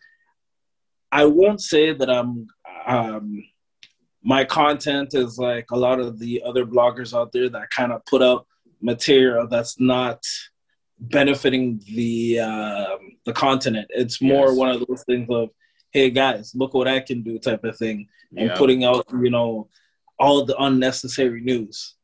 I 1.13 1.27
won't 1.27 1.61
say 1.61 1.93
that 1.93 2.09
I'm, 2.09 2.47
um, 2.87 3.45
my 4.23 4.47
content 4.47 5.13
is 5.13 5.37
like 5.37 5.71
a 5.71 5.77
lot 5.77 6.01
of 6.01 6.19
the 6.19 6.43
other 6.47 6.65
bloggers 6.65 7.15
out 7.15 7.31
there 7.31 7.51
that 7.51 7.69
kind 7.69 7.93
of 7.93 8.05
put 8.07 8.23
out 8.23 8.47
material 8.81 9.47
that's 9.47 9.79
not 9.79 10.23
benefiting 10.99 11.81
the 11.95 12.41
uh, 12.41 12.97
the 13.25 13.33
continent. 13.33 13.88
It's 13.91 14.21
more 14.21 14.49
yes. 14.49 14.57
one 14.57 14.71
of 14.71 14.85
those 14.87 15.05
things 15.05 15.29
of, 15.31 15.50
hey 15.91 16.11
guys, 16.11 16.53
look 16.55 16.75
what 16.75 16.88
I 16.88 17.00
can 17.00 17.23
do 17.23 17.38
type 17.38 17.65
of 17.65 17.76
thing, 17.76 18.09
and 18.37 18.49
yep. 18.49 18.59
putting 18.59 18.85
out 18.85 19.07
you 19.12 19.31
know 19.31 19.69
all 20.19 20.45
the 20.45 20.57
unnecessary 20.62 21.41
news. 21.41 21.95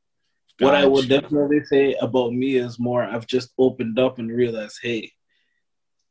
Gotcha. 0.58 0.64
What 0.64 0.74
I 0.74 0.86
would 0.86 1.08
definitely 1.08 1.64
say 1.64 1.94
about 2.00 2.32
me 2.32 2.56
is 2.56 2.78
more 2.78 3.04
I've 3.04 3.26
just 3.26 3.52
opened 3.58 3.98
up 3.98 4.18
and 4.18 4.30
realized, 4.30 4.78
hey, 4.82 5.10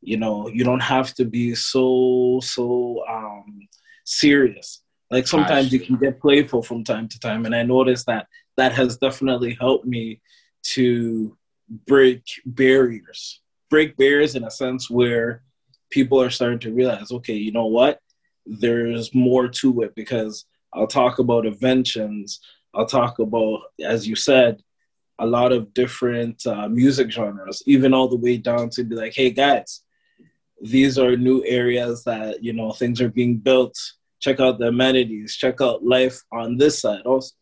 you 0.02 0.18
know, 0.18 0.48
you 0.48 0.64
don't 0.64 0.82
have 0.82 1.14
to 1.16 1.26
be 1.26 1.56
so 1.56 2.40
so 2.44 3.04
um 3.08 3.68
serious. 4.06 4.82
Like 5.12 5.28
sometimes 5.28 5.66
gotcha. 5.66 5.78
you 5.78 5.86
can 5.86 5.98
get 5.98 6.22
playful 6.22 6.64
from 6.64 6.84
time 6.84 7.08
to 7.10 7.20
time, 7.20 7.46
and 7.46 7.54
I 7.54 7.64
noticed 7.64 8.08
that 8.08 8.28
that 8.58 8.72
has 8.74 8.98
definitely 8.98 9.58
helped 9.60 9.86
me 9.86 10.22
to 10.64 11.38
break 11.88 12.24
barriers, 12.46 13.42
break 13.70 13.98
barriers 13.98 14.36
in 14.36 14.44
a 14.44 14.52
sense 14.52 14.90
where 14.90 15.44
people 15.90 16.22
are 16.22 16.30
starting 16.30 16.60
to 16.60 16.74
realize, 16.74 17.12
okay, 17.12 17.34
you 17.34 17.52
know 17.52 17.68
what? 17.68 18.00
There's 18.46 19.14
more 19.14 19.48
to 19.48 19.82
it 19.82 19.96
because 19.96 20.46
I'll 20.74 20.88
talk 20.88 21.20
about 21.20 21.46
inventions. 21.46 22.40
I'll 22.74 22.86
talk 22.86 23.20
about, 23.20 23.62
as 23.84 24.08
you 24.08 24.16
said, 24.16 24.62
a 25.20 25.26
lot 25.26 25.52
of 25.52 25.74
different 25.74 26.46
uh, 26.48 26.68
music 26.68 27.12
genres, 27.12 27.62
even 27.68 27.94
all 27.94 28.08
the 28.08 28.18
way 28.18 28.38
down 28.38 28.70
to 28.72 28.84
be 28.84 28.96
like, 28.96 29.14
hey 29.14 29.30
guys, 29.30 29.84
these 30.62 30.98
are 30.98 31.16
new 31.16 31.44
areas 31.46 32.04
that 32.04 32.44
you 32.44 32.54
know 32.54 32.72
things 32.72 33.02
are 33.02 33.10
being 33.10 33.38
built. 33.38 33.78
Check 34.20 34.40
out 34.40 34.60
the 34.60 34.68
amenities. 34.68 35.36
Check 35.36 35.62
out 35.62 35.84
life 35.84 36.22
on 36.32 36.58
this 36.58 36.82
side 36.82 37.02
also. 37.06 37.36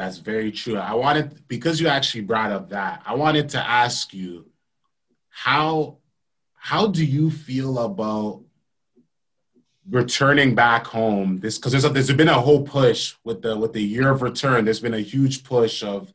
That's 0.00 0.16
very 0.16 0.50
true. 0.50 0.78
I 0.78 0.94
wanted 0.94 1.46
because 1.46 1.78
you 1.78 1.86
actually 1.86 2.22
brought 2.22 2.50
up 2.50 2.70
that. 2.70 3.02
I 3.04 3.14
wanted 3.14 3.50
to 3.50 3.58
ask 3.58 4.14
you 4.14 4.46
how 5.28 5.98
how 6.54 6.86
do 6.86 7.04
you 7.04 7.30
feel 7.30 7.78
about 7.80 8.42
returning 9.90 10.54
back 10.54 10.86
home 10.86 11.38
this 11.40 11.58
because 11.58 11.72
there's, 11.72 11.84
a, 11.84 11.90
there's 11.90 12.10
been 12.12 12.28
a 12.28 12.40
whole 12.40 12.62
push 12.62 13.14
with 13.24 13.42
the 13.42 13.54
with 13.58 13.74
the 13.74 13.82
year 13.82 14.10
of 14.10 14.22
return 14.22 14.64
there's 14.64 14.80
been 14.80 14.94
a 14.94 15.00
huge 15.00 15.44
push 15.44 15.82
of 15.82 16.12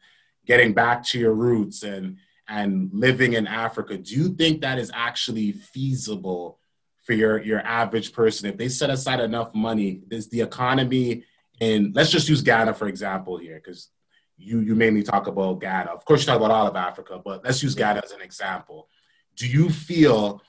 getting 0.47 0.73
back 0.73 1.03
to 1.03 1.19
your 1.19 1.33
roots 1.33 1.83
and 1.83 2.17
and 2.47 2.89
living 2.93 3.33
in 3.33 3.45
africa 3.45 3.97
do 3.97 4.15
you 4.15 4.29
think 4.29 4.61
that 4.61 4.79
is 4.79 4.89
actually 4.93 5.51
feasible 5.51 6.57
for 7.03 7.13
your 7.13 7.41
your 7.41 7.59
average 7.59 8.13
person 8.13 8.47
if 8.47 8.55
they 8.55 8.69
set 8.69 8.89
aside 8.89 9.19
enough 9.19 9.53
money 9.53 10.01
is 10.09 10.29
the 10.29 10.41
economy 10.41 11.23
in 11.59 11.91
let's 11.95 12.11
just 12.11 12.29
use 12.29 12.41
ghana 12.41 12.73
for 12.73 12.87
example 12.87 13.37
here 13.37 13.61
because 13.63 13.89
you 14.37 14.59
you 14.59 14.75
mainly 14.75 15.03
talk 15.03 15.27
about 15.27 15.59
ghana 15.61 15.91
of 15.91 16.03
course 16.05 16.21
you 16.21 16.27
talk 16.27 16.37
about 16.37 16.51
all 16.51 16.67
of 16.67 16.75
africa 16.75 17.21
but 17.23 17.43
let's 17.43 17.63
use 17.63 17.75
ghana 17.75 18.01
as 18.03 18.11
an 18.11 18.21
example 18.21 18.89
do 19.35 19.47
you 19.47 19.69
feel 19.69 20.41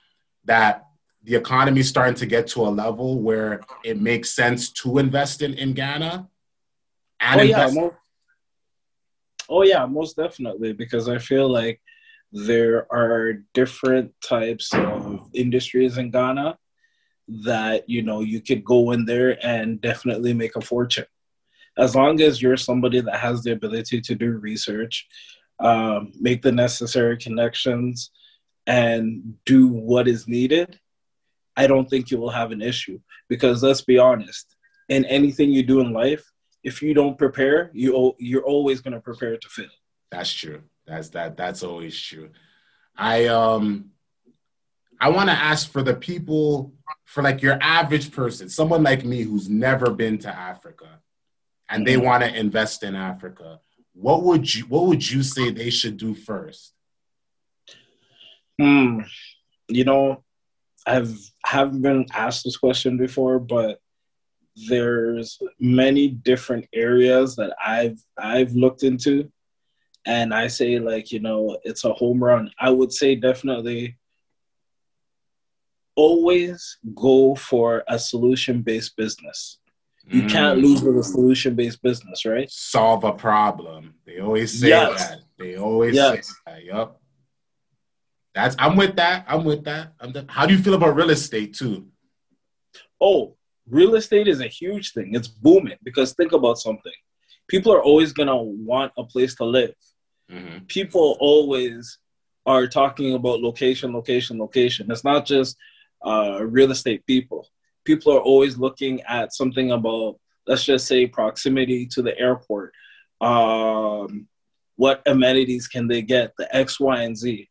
that 0.45 0.87
the 1.27 1.35
economy 1.35 1.81
is 1.81 1.89
starting 1.89 2.15
to 2.15 2.27
get 2.27 2.47
to 2.47 2.63
a 2.63 2.71
level 2.71 3.21
where 3.21 3.61
it 3.85 4.01
makes 4.01 4.31
sense 4.31 4.71
to 4.71 4.99
invest 4.99 5.43
in, 5.43 5.55
in 5.55 5.73
Ghana? 5.73 6.29
And 7.21 7.41
oh, 7.41 7.45
invest- 7.45 7.75
yeah, 7.75 7.81
most, 7.81 7.95
oh, 9.49 9.63
yeah, 9.63 9.87
most 9.87 10.17
definitely. 10.17 10.73
Because 10.73 11.09
I 11.09 11.19
feel 11.19 11.49
like 11.49 11.81
there 12.33 12.87
are 12.93 13.45
different 13.55 14.13
types 14.25 14.73
of 14.73 15.29
industries 15.35 15.99
in 15.99 16.11
Ghana 16.11 16.59
that, 17.29 17.89
you 17.89 18.03
know, 18.03 18.21
you 18.21 18.41
could 18.41 18.65
go 18.65 18.93
in 18.93 19.05
there 19.05 19.45
and 19.45 19.81
definitely 19.81 20.33
make 20.33 20.57
a 20.57 20.61
fortune. 20.61 21.07
As 21.79 21.95
long 21.95 22.21
as 22.21 22.41
you're 22.41 22.57
somebody 22.57 23.01
that 23.01 23.17
has 23.17 23.43
the 23.43 23.53
ability 23.53 24.01
to 24.01 24.15
do 24.15 24.33
research, 24.33 25.07
um, 25.59 26.13
make 26.21 26.43
the 26.43 26.53
necessary 26.53 27.17
connections, 27.17 28.11
and 28.67 29.35
do 29.45 29.69
what 29.69 30.09
is 30.09 30.27
needed, 30.27 30.79
I 31.57 31.67
don't 31.67 31.89
think 31.89 32.11
you 32.11 32.19
will 32.19 32.31
have 32.31 32.51
an 32.53 32.63
issue. 32.63 32.99
Because 33.29 33.63
let's 33.63 33.83
be 33.83 33.99
honest, 33.99 34.57
in 34.89 35.05
anything 35.05 35.51
you 35.51 35.63
do 35.63 35.81
in 35.81 35.93
life, 35.93 36.25
if 36.63 36.83
you 36.83 36.95
don't 36.95 37.19
prepare, 37.19 37.71
you 37.73 38.15
you're 38.19 38.45
always 38.45 38.81
going 38.81 38.95
to 38.95 39.01
prepare 39.01 39.37
to 39.37 39.49
fail. 39.49 39.67
That's 40.11 40.33
true. 40.33 40.63
That's 40.87 41.11
that. 41.11 41.37
That's 41.37 41.63
always 41.63 41.99
true. 42.01 42.31
I 42.97 43.27
um, 43.27 43.91
I 45.01 45.11
want 45.11 45.29
to 45.29 45.35
ask 45.35 45.71
for 45.71 45.83
the 45.83 45.95
people, 45.95 46.73
for 47.05 47.23
like 47.23 47.43
your 47.43 47.59
average 47.61 48.13
person, 48.13 48.49
someone 48.49 48.83
like 48.83 49.05
me 49.05 49.23
who's 49.23 49.49
never 49.49 49.91
been 49.91 50.19
to 50.19 50.29
Africa, 50.29 51.01
and 51.69 51.87
they 51.87 51.95
mm-hmm. 51.95 52.05
want 52.05 52.25
to 52.25 52.35
invest 52.35 52.83
in 52.83 52.95
Africa. 52.95 53.61
What 53.93 54.23
would 54.23 54.55
you 54.55 54.65
What 54.65 54.87
would 54.87 55.11
you 55.11 55.23
say 55.23 55.51
they 55.51 55.71
should 55.71 55.97
do 55.97 56.15
first? 56.15 56.73
Hmm. 58.59 59.01
You 59.69 59.85
know, 59.85 60.25
I've 60.87 61.15
haven't 61.45 61.83
been 61.83 62.07
asked 62.13 62.45
this 62.45 62.57
question 62.57 62.97
before, 62.97 63.39
but 63.39 63.81
there's 64.69 65.39
many 65.59 66.09
different 66.09 66.67
areas 66.73 67.37
that 67.37 67.55
I've 67.65 67.99
I've 68.17 68.53
looked 68.53 68.83
into, 68.83 69.31
and 70.07 70.33
I 70.33 70.47
say 70.47 70.79
like 70.79 71.13
you 71.13 71.21
know 71.21 71.59
it's 71.65 71.85
a 71.85 71.93
home 71.93 72.23
run. 72.23 72.51
I 72.59 72.71
would 72.71 72.93
say 72.93 73.15
definitely 73.15 73.99
always 75.97 76.79
go 76.95 77.35
for 77.35 77.83
a 77.89 77.99
solution 77.99 78.63
based 78.63 78.97
business. 78.97 79.59
You 80.09 80.23
mm. 80.23 80.31
can't 80.31 80.61
lose 80.61 80.83
with 80.83 80.97
a 80.99 81.03
solution 81.03 81.57
based 81.57 81.83
business, 81.83 82.25
right? 82.25 82.49
Solve 82.49 83.03
a 83.03 83.13
problem. 83.13 83.95
They 84.07 84.21
always 84.21 84.61
say 84.61 84.69
yes. 84.69 85.09
that. 85.09 85.21
They 85.39 85.57
always 85.57 85.97
yes. 85.97 86.29
say 86.29 86.35
that. 86.47 86.65
Yep. 86.65 86.97
That's 88.35 88.55
I'm 88.59 88.77
with 88.77 88.97
that. 88.97 89.25
I'm 89.27 89.45
with 89.45 89.65
that. 89.65 89.95
I'm 89.99 90.13
the, 90.13 90.27
how 90.29 90.47
do 90.47 90.55
you 90.55 90.63
feel 90.63 90.75
about 90.75 90.95
real 90.95 91.11
estate 91.11 91.55
too? 91.55 91.89
Oh, 93.01 93.37
real 93.69 93.95
estate 93.97 94.29
is 94.29 94.41
a 94.41 94.47
huge 94.47 94.93
thing. 94.93 95.15
It's 95.15 95.27
booming 95.27 95.79
because 95.83 96.13
think 96.13 96.33
about 96.33 96.59
something. 96.59 96.93
People 97.49 97.73
are 97.73 97.83
always 97.83 98.13
gonna 98.13 98.37
want 98.37 98.93
a 98.97 99.05
place 99.05 99.35
to 99.37 99.45
live. 99.45 99.75
Mm-hmm. 100.31 100.67
People 100.67 101.17
always 101.19 101.99
are 102.45 102.67
talking 102.67 103.15
about 103.15 103.41
location, 103.41 103.93
location, 103.93 104.39
location. 104.39 104.91
It's 104.91 105.05
not 105.05 105.27
just 105.27 105.57
uh, 106.07 106.45
real 106.45 106.71
estate 106.71 107.05
people. 107.07 107.49
People 107.85 108.13
are 108.13 108.21
always 108.21 108.57
looking 108.57 109.03
at 109.03 109.35
something 109.35 109.73
about, 109.73 110.19
let's 110.47 110.65
just 110.65 110.87
say, 110.87 111.07
proximity 111.07 111.87
to 111.87 112.03
the 112.03 112.17
airport. 112.19 112.73
Um, 113.21 114.29
what 114.77 115.03
amenities 115.07 115.67
can 115.69 115.89
they 115.89 116.03
get? 116.03 116.33
The 116.39 116.55
X, 116.55 116.79
Y, 116.79 117.03
and 117.03 117.17
Z. 117.17 117.49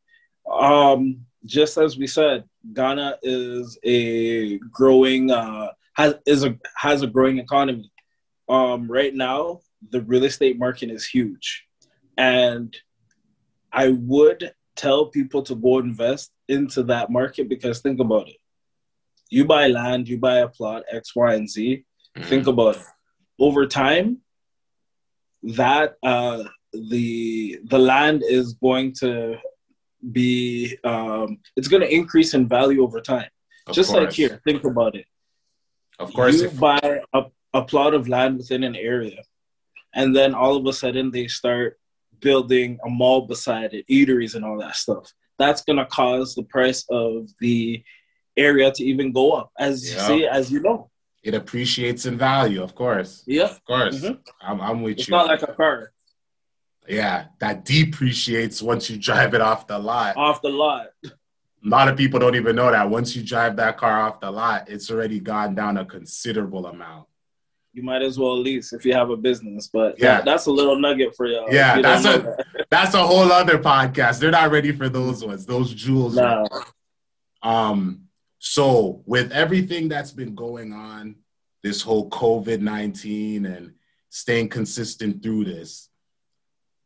Um, 0.51 1.25
just 1.45 1.77
as 1.77 1.97
we 1.97 2.07
said, 2.07 2.45
Ghana 2.73 3.17
is 3.21 3.77
a 3.83 4.57
growing 4.59 5.31
uh, 5.31 5.71
has 5.93 6.15
is 6.25 6.43
a 6.43 6.57
has 6.75 7.01
a 7.01 7.07
growing 7.07 7.39
economy. 7.39 7.91
Um, 8.47 8.89
right 8.89 9.13
now, 9.13 9.61
the 9.91 10.01
real 10.01 10.23
estate 10.23 10.57
market 10.57 10.89
is 10.89 11.05
huge, 11.05 11.65
and 12.17 12.75
I 13.71 13.89
would 13.89 14.53
tell 14.75 15.07
people 15.07 15.41
to 15.43 15.55
go 15.55 15.79
invest 15.79 16.31
into 16.47 16.83
that 16.83 17.09
market 17.09 17.49
because 17.49 17.79
think 17.79 17.99
about 17.99 18.27
it. 18.27 18.37
You 19.29 19.45
buy 19.45 19.67
land, 19.67 20.07
you 20.07 20.17
buy 20.17 20.37
a 20.37 20.47
plot 20.47 20.83
X, 20.91 21.15
Y, 21.15 21.33
and 21.33 21.49
Z. 21.49 21.85
Mm-hmm. 22.17 22.29
Think 22.29 22.47
about 22.47 22.77
it. 22.77 22.83
Over 23.39 23.65
time, 23.67 24.19
that 25.43 25.95
uh, 26.03 26.43
the 26.73 27.59
the 27.65 27.79
land 27.79 28.23
is 28.27 28.53
going 28.53 28.93
to 28.93 29.37
be 30.11 30.77
um, 30.83 31.39
it's 31.55 31.67
going 31.67 31.81
to 31.81 31.93
increase 31.93 32.33
in 32.33 32.47
value 32.47 32.83
over 32.83 33.01
time. 33.01 33.29
Of 33.67 33.75
Just 33.75 33.91
course. 33.91 34.05
like 34.05 34.13
here, 34.13 34.41
think 34.45 34.63
about 34.63 34.95
it. 34.95 35.05
Of 35.99 36.13
course, 36.13 36.41
you 36.41 36.47
if- 36.47 36.59
buy 36.59 37.01
a, 37.13 37.23
a 37.53 37.63
plot 37.63 37.93
of 37.93 38.07
land 38.07 38.37
within 38.37 38.63
an 38.63 38.75
area, 38.75 39.21
and 39.93 40.15
then 40.15 40.33
all 40.33 40.55
of 40.55 40.65
a 40.65 40.73
sudden 40.73 41.11
they 41.11 41.27
start 41.27 41.79
building 42.19 42.79
a 42.85 42.89
mall 42.89 43.27
beside 43.27 43.73
it, 43.73 43.87
eateries 43.87 44.35
and 44.35 44.45
all 44.45 44.59
that 44.59 44.75
stuff. 44.75 45.11
That's 45.37 45.63
going 45.63 45.77
to 45.77 45.85
cause 45.85 46.33
the 46.33 46.43
price 46.43 46.85
of 46.89 47.29
the 47.39 47.83
area 48.37 48.71
to 48.71 48.83
even 48.83 49.11
go 49.11 49.31
up, 49.31 49.51
as 49.59 49.89
you 49.89 49.99
see, 49.99 50.27
as 50.27 50.51
you 50.51 50.59
know. 50.59 50.89
It 51.23 51.33
appreciates 51.33 52.05
in 52.05 52.17
value, 52.17 52.61
of 52.61 52.75
course. 52.75 53.23
Yeah, 53.25 53.45
of 53.45 53.65
course. 53.65 54.01
Mm-hmm. 54.01 54.21
I'm, 54.41 54.61
I'm 54.61 54.81
with 54.83 54.99
it's 54.99 55.07
you. 55.07 55.15
It's 55.15 55.27
not 55.27 55.27
like 55.27 55.41
a 55.41 55.53
car. 55.53 55.91
Yeah, 56.87 57.25
that 57.39 57.65
depreciates 57.65 58.61
once 58.61 58.89
you 58.91 58.97
drive 58.97 59.33
it 59.33 59.41
off 59.41 59.65
the 59.65 59.79
lot. 59.79 60.17
Off 60.17 60.41
the 60.43 60.49
lot. 60.49 60.87
A 61.03 61.09
lot 61.63 61.87
of 61.87 61.97
people 61.97 62.19
don't 62.19 62.35
even 62.35 62.55
know 62.55 62.69
that 62.69 62.87
once 62.87 63.15
you 63.15 63.23
drive 63.23 63.55
that 63.55 63.77
car 63.77 64.01
off 64.01 64.19
the 64.19 64.29
lot, 64.29 64.69
it's 64.69 64.91
already 64.91 65.19
gone 65.19 65.55
down 65.55 65.77
a 65.77 65.85
considerable 65.85 66.67
amount. 66.67 67.07
you 67.73 67.81
might 67.81 68.03
as 68.03 68.19
well 68.19 68.39
lease 68.39 68.71
if 68.71 68.85
you 68.85 68.93
have 68.93 69.09
a 69.09 69.17
business. 69.17 69.67
But 69.67 69.99
yeah, 69.99 70.17
that, 70.17 70.25
that's 70.25 70.45
a 70.45 70.51
little 70.51 70.79
nugget 70.79 71.15
for 71.15 71.25
y'all. 71.25 71.51
Yeah, 71.51 71.81
that's 71.81 72.05
a 72.05 72.19
that. 72.19 72.45
that's 72.69 72.93
a 72.93 73.03
whole 73.03 73.31
other 73.31 73.57
podcast. 73.57 74.19
They're 74.19 74.29
not 74.31 74.51
ready 74.51 74.71
for 74.71 74.89
those 74.89 75.25
ones. 75.25 75.45
Those 75.47 75.73
jewels. 75.73 76.15
No. 76.15 76.47
Um. 77.41 78.04
So 78.39 79.01
with 79.05 79.31
everything 79.31 79.87
that's 79.87 80.11
been 80.11 80.35
going 80.35 80.73
on, 80.73 81.15
this 81.63 81.81
whole 81.81 82.09
COVID 82.09 82.59
nineteen 82.59 83.45
and 83.45 83.73
staying 84.09 84.49
consistent 84.49 85.23
through 85.23 85.45
this, 85.45 85.89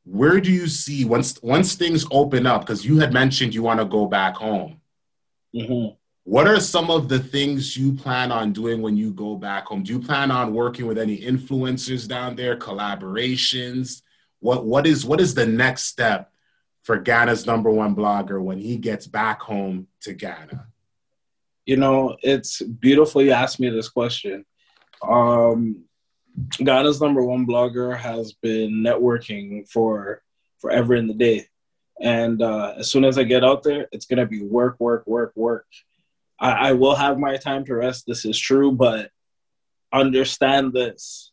where 0.06 0.40
do 0.40 0.52
you 0.52 0.68
see 0.68 1.06
once 1.06 1.42
once 1.44 1.76
things 1.76 2.06
open 2.12 2.46
up? 2.46 2.62
Because 2.62 2.86
you 2.86 3.00
had 3.00 3.14
mentioned 3.14 3.54
you 3.54 3.64
want 3.64 3.80
to 3.80 3.86
go 3.86 4.06
back 4.06 4.36
home. 4.36 4.80
Mm-hmm. 5.54 5.96
What 6.24 6.48
are 6.48 6.60
some 6.60 6.92
of 6.92 7.10
the 7.10 7.20
things 7.20 7.76
you 7.76 7.94
plan 7.94 8.32
on 8.32 8.54
doing 8.54 8.82
when 8.82 8.96
you 8.96 9.12
go 9.12 9.36
back 9.36 9.66
home? 9.66 9.84
Do 9.84 9.92
you 9.92 10.00
plan 10.00 10.32
on 10.32 10.54
working 10.54 10.86
with 10.86 10.98
any 10.98 11.18
influencers 11.18 12.08
down 12.08 12.36
there, 12.36 12.56
collaborations? 12.56 14.02
What 14.40 14.66
what 14.66 14.88
is 14.88 15.06
what 15.06 15.20
is 15.20 15.34
the 15.34 15.46
next 15.46 15.84
step 15.84 16.32
for 16.84 16.98
Ghana's 16.98 17.46
number 17.46 17.70
one 17.70 17.96
blogger 17.96 18.42
when 18.42 18.60
he 18.60 18.78
gets 18.78 19.08
back 19.08 19.42
home 19.42 19.88
to 20.02 20.14
Ghana? 20.14 20.68
You 21.70 21.78
know, 21.78 22.18
it's 22.24 22.64
beautiful 22.64 23.22
you 23.22 23.32
asked 23.32 23.60
me 23.60 23.70
this 23.70 23.90
question. 23.90 24.44
Um, 25.08 25.84
Ghana's 26.58 27.00
number 27.00 27.22
one 27.22 27.46
blogger 27.46 27.96
has 27.96 28.34
been 28.34 28.84
networking 28.84 29.70
for 29.70 30.24
forever 30.58 30.96
in 30.96 31.06
the 31.06 31.14
day. 31.14 31.46
And 32.02 32.42
uh, 32.42 32.74
as 32.78 32.90
soon 32.90 33.06
as 33.06 33.20
I 33.20 33.24
get 33.24 33.44
out 33.44 33.62
there, 33.62 33.88
it's 33.92 34.08
gonna 34.08 34.26
be 34.26 34.42
work, 34.42 34.78
work, 34.80 35.06
work, 35.06 35.32
work. 35.36 35.68
I, 36.40 36.70
I 36.70 36.72
will 36.72 36.96
have 36.96 37.20
my 37.20 37.38
time 37.38 37.66
to 37.66 37.76
rest. 37.76 38.06
This 38.08 38.26
is 38.26 38.40
true, 38.40 38.72
but 38.72 39.12
understand 39.94 40.74
this. 40.74 41.32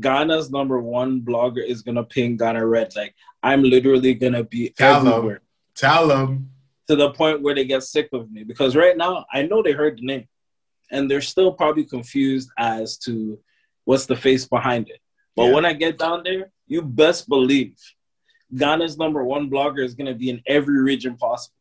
Ghana's 0.00 0.50
number 0.50 0.80
one 0.80 1.20
blogger 1.20 1.64
is 1.64 1.82
gonna 1.82 2.02
ping 2.02 2.36
Ghana 2.36 2.66
Red. 2.66 2.96
Like 2.96 3.14
I'm 3.40 3.62
literally 3.62 4.14
gonna 4.14 4.42
be 4.42 4.70
Tell 4.70 5.06
everywhere. 5.06 5.34
Them. 5.34 5.42
Tell 5.76 6.08
them. 6.08 6.50
To 6.88 6.96
the 6.96 7.10
point 7.10 7.42
where 7.42 7.54
they 7.54 7.64
get 7.64 7.82
sick 7.82 8.08
of 8.12 8.30
me. 8.30 8.44
Because 8.44 8.76
right 8.76 8.96
now 8.96 9.26
I 9.32 9.42
know 9.42 9.62
they 9.62 9.72
heard 9.72 9.98
the 9.98 10.06
name. 10.06 10.28
And 10.90 11.10
they're 11.10 11.20
still 11.20 11.52
probably 11.52 11.84
confused 11.84 12.50
as 12.58 12.96
to 12.98 13.38
what's 13.84 14.06
the 14.06 14.14
face 14.14 14.46
behind 14.46 14.88
it. 14.88 15.00
But 15.34 15.46
yeah. 15.46 15.54
when 15.54 15.64
I 15.64 15.72
get 15.72 15.98
down 15.98 16.22
there, 16.22 16.50
you 16.66 16.82
best 16.82 17.28
believe 17.28 17.74
Ghana's 18.54 18.96
number 18.96 19.24
one 19.24 19.50
blogger 19.50 19.84
is 19.84 19.94
gonna 19.94 20.14
be 20.14 20.30
in 20.30 20.42
every 20.46 20.80
region 20.80 21.16
possible. 21.16 21.56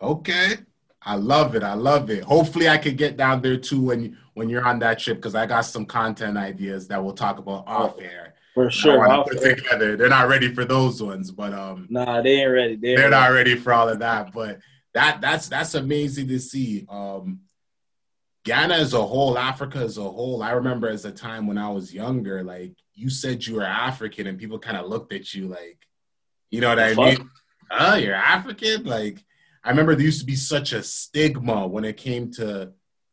Okay. 0.00 0.56
I 1.02 1.14
love 1.14 1.54
it. 1.54 1.62
I 1.62 1.74
love 1.74 2.10
it. 2.10 2.24
Hopefully, 2.24 2.68
I 2.68 2.76
can 2.76 2.94
get 2.94 3.16
down 3.16 3.40
there 3.40 3.56
too 3.56 3.80
when 3.80 4.18
when 4.34 4.48
you're 4.48 4.66
on 4.66 4.78
that 4.80 4.98
trip 4.98 5.16
because 5.18 5.34
I 5.34 5.46
got 5.46 5.62
some 5.62 5.86
content 5.86 6.36
ideas 6.36 6.88
that 6.88 7.02
we'll 7.02 7.14
talk 7.14 7.38
about 7.38 7.66
off 7.66 7.98
air. 8.00 8.34
For 8.54 8.70
sure, 8.70 9.08
off 9.08 9.26
put 9.26 9.42
air. 9.42 9.54
together. 9.54 9.96
They're 9.96 10.08
not 10.08 10.28
ready 10.28 10.52
for 10.52 10.64
those 10.64 11.02
ones, 11.02 11.30
but 11.30 11.54
um, 11.54 11.86
nah, 11.88 12.20
they 12.20 12.42
ain't 12.42 12.50
ready. 12.50 12.76
They 12.76 12.96
are 12.96 13.10
not 13.10 13.28
ready 13.28 13.56
for 13.56 13.72
all 13.72 13.88
of 13.88 13.98
that. 14.00 14.32
But 14.32 14.60
that 14.94 15.20
that's 15.20 15.48
that's 15.48 15.74
amazing 15.74 16.28
to 16.28 16.38
see. 16.38 16.86
Um, 16.88 17.40
Ghana 18.44 18.74
as 18.74 18.94
a 18.94 19.02
whole, 19.02 19.36
Africa 19.36 19.78
as 19.78 19.98
a 19.98 20.02
whole. 20.02 20.42
I 20.42 20.52
remember 20.52 20.88
as 20.88 21.04
a 21.04 21.12
time 21.12 21.46
when 21.46 21.58
I 21.58 21.68
was 21.68 21.92
younger, 21.92 22.42
like 22.42 22.72
you 22.94 23.10
said 23.10 23.46
you 23.46 23.56
were 23.56 23.64
African, 23.64 24.26
and 24.26 24.38
people 24.38 24.58
kind 24.58 24.76
of 24.76 24.86
looked 24.86 25.12
at 25.12 25.34
you 25.34 25.46
like, 25.46 25.78
you 26.50 26.60
know 26.60 26.70
what 26.70 26.78
I 26.78 26.94
mean? 26.94 27.30
Oh, 27.70 27.94
you're 27.94 28.14
African, 28.14 28.84
like 28.84 29.24
I 29.62 29.70
remember 29.70 29.94
there 29.94 30.06
used 30.06 30.20
to 30.20 30.26
be 30.26 30.36
such 30.36 30.72
a 30.72 30.82
stigma 30.82 31.66
when 31.66 31.84
it 31.84 31.96
came 31.96 32.32
to 32.32 32.72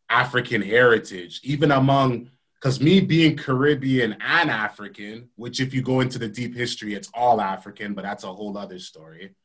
African 0.09 0.61
heritage, 0.61 1.41
even 1.43 1.71
among 1.71 2.31
because 2.55 2.81
me 2.81 2.99
being 2.99 3.37
Caribbean 3.37 4.13
and 4.19 4.49
African, 4.49 5.29
which 5.35 5.59
if 5.59 5.73
you 5.73 5.81
go 5.81 5.99
into 5.99 6.17
the 6.17 6.27
deep 6.27 6.55
history, 6.55 6.95
it's 6.95 7.11
all 7.13 7.39
African, 7.39 7.93
but 7.93 8.03
that's 8.03 8.23
a 8.23 8.33
whole 8.33 8.57
other 8.57 8.79
story. 8.79 9.35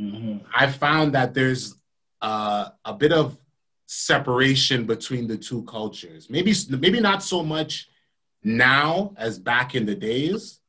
Mm-hmm. 0.00 0.38
I 0.54 0.70
found 0.70 1.14
that 1.14 1.34
there's 1.34 1.74
uh, 2.20 2.70
a 2.84 2.94
bit 2.94 3.12
of 3.12 3.36
separation 3.86 4.84
between 4.86 5.26
the 5.26 5.36
two 5.36 5.62
cultures. 5.64 6.30
Maybe 6.30 6.54
maybe 6.70 7.00
not 7.00 7.22
so 7.22 7.42
much 7.42 7.88
now 8.42 9.12
as 9.16 9.38
back 9.38 9.74
in 9.74 9.86
the 9.86 9.94
days, 9.94 10.60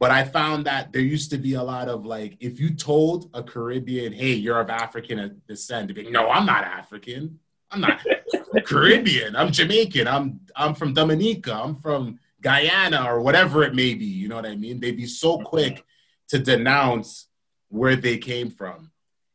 but 0.00 0.10
I 0.10 0.24
found 0.24 0.66
that 0.66 0.92
there 0.92 1.02
used 1.02 1.30
to 1.30 1.38
be 1.38 1.54
a 1.54 1.62
lot 1.62 1.88
of 1.88 2.04
like, 2.04 2.36
if 2.40 2.60
you 2.60 2.70
told 2.70 3.30
a 3.34 3.42
Caribbean, 3.42 4.12
hey, 4.12 4.32
you're 4.32 4.60
of 4.60 4.70
African 4.70 5.40
descent, 5.48 5.94
be, 5.94 6.10
no, 6.10 6.28
I'm 6.30 6.46
not 6.46 6.64
African. 6.64 7.38
I'm 7.70 7.80
not 7.80 8.04
Caribbean. 8.64 9.36
I'm 9.36 9.52
Jamaican. 9.52 10.08
I'm 10.08 10.40
I'm 10.56 10.74
from 10.74 10.94
Dominica. 10.94 11.52
I'm 11.52 11.76
from 11.76 12.18
Guyana 12.40 13.04
or 13.04 13.20
whatever 13.20 13.62
it 13.62 13.74
may 13.74 13.94
be. 13.94 14.06
You 14.06 14.28
know 14.28 14.36
what 14.36 14.46
I 14.46 14.56
mean? 14.56 14.80
They'd 14.80 14.96
be 14.96 15.06
so 15.06 15.38
quick 15.38 15.84
to 16.28 16.38
denounce 16.38 17.27
where 17.68 17.96
they 17.96 18.18
came 18.18 18.50
from. 18.50 18.90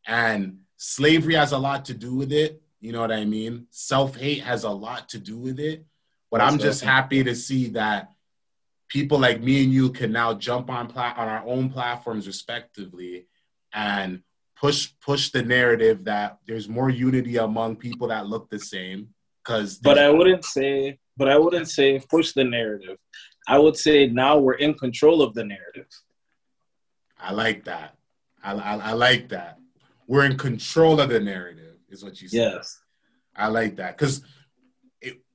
And 0.05 0.59
slavery 0.77 1.35
has 1.35 1.51
a 1.51 1.57
lot 1.57 1.85
to 1.85 1.93
do 1.93 2.13
with 2.15 2.31
it. 2.31 2.61
You 2.79 2.91
know 2.91 3.01
what 3.01 3.11
I 3.11 3.25
mean? 3.25 3.67
Self 3.69 4.17
hate 4.17 4.43
has 4.43 4.63
a 4.63 4.69
lot 4.69 5.09
to 5.09 5.19
do 5.19 5.37
with 5.37 5.59
it. 5.59 5.85
But 6.29 6.41
I'm 6.41 6.57
just 6.57 6.83
happy 6.83 7.23
to 7.23 7.35
see 7.35 7.69
that 7.69 8.09
people 8.89 9.17
like 9.17 9.41
me 9.41 9.63
and 9.63 9.73
you 9.73 9.89
can 9.89 10.11
now 10.11 10.33
jump 10.33 10.69
on 10.69 10.87
pla- 10.87 11.13
on 11.17 11.27
our 11.27 11.43
own 11.45 11.69
platforms 11.69 12.27
respectively 12.27 13.27
and 13.73 14.21
push 14.55 14.91
push 15.01 15.31
the 15.31 15.41
narrative 15.41 16.05
that 16.05 16.37
there's 16.47 16.69
more 16.69 16.89
unity 16.89 17.37
among 17.37 17.75
people 17.75 18.07
that 18.07 18.27
look 18.27 18.49
the 18.49 18.59
same 18.59 19.09
because 19.43 19.79
but 19.79 19.97
i 19.97 20.09
wouldn't 20.09 20.45
say 20.45 20.97
but 21.17 21.27
i 21.27 21.37
wouldn't 21.37 21.67
say 21.67 21.99
push 22.07 22.33
the 22.33 22.43
narrative 22.43 22.97
i 23.47 23.57
would 23.57 23.75
say 23.75 24.07
now 24.07 24.37
we're 24.37 24.53
in 24.53 24.73
control 24.75 25.23
of 25.23 25.33
the 25.33 25.43
narrative 25.43 25.87
i 27.19 27.31
like 27.31 27.63
that 27.65 27.95
i, 28.43 28.53
I, 28.53 28.75
I 28.77 28.91
like 28.93 29.29
that 29.29 29.59
we're 30.07 30.25
in 30.25 30.37
control 30.37 30.99
of 30.99 31.09
the 31.09 31.19
narrative 31.19 31.77
is 31.89 32.03
what 32.03 32.21
you 32.21 32.27
said 32.27 32.53
yes 32.53 32.81
i 33.35 33.47
like 33.47 33.77
that 33.77 33.97
because 33.97 34.21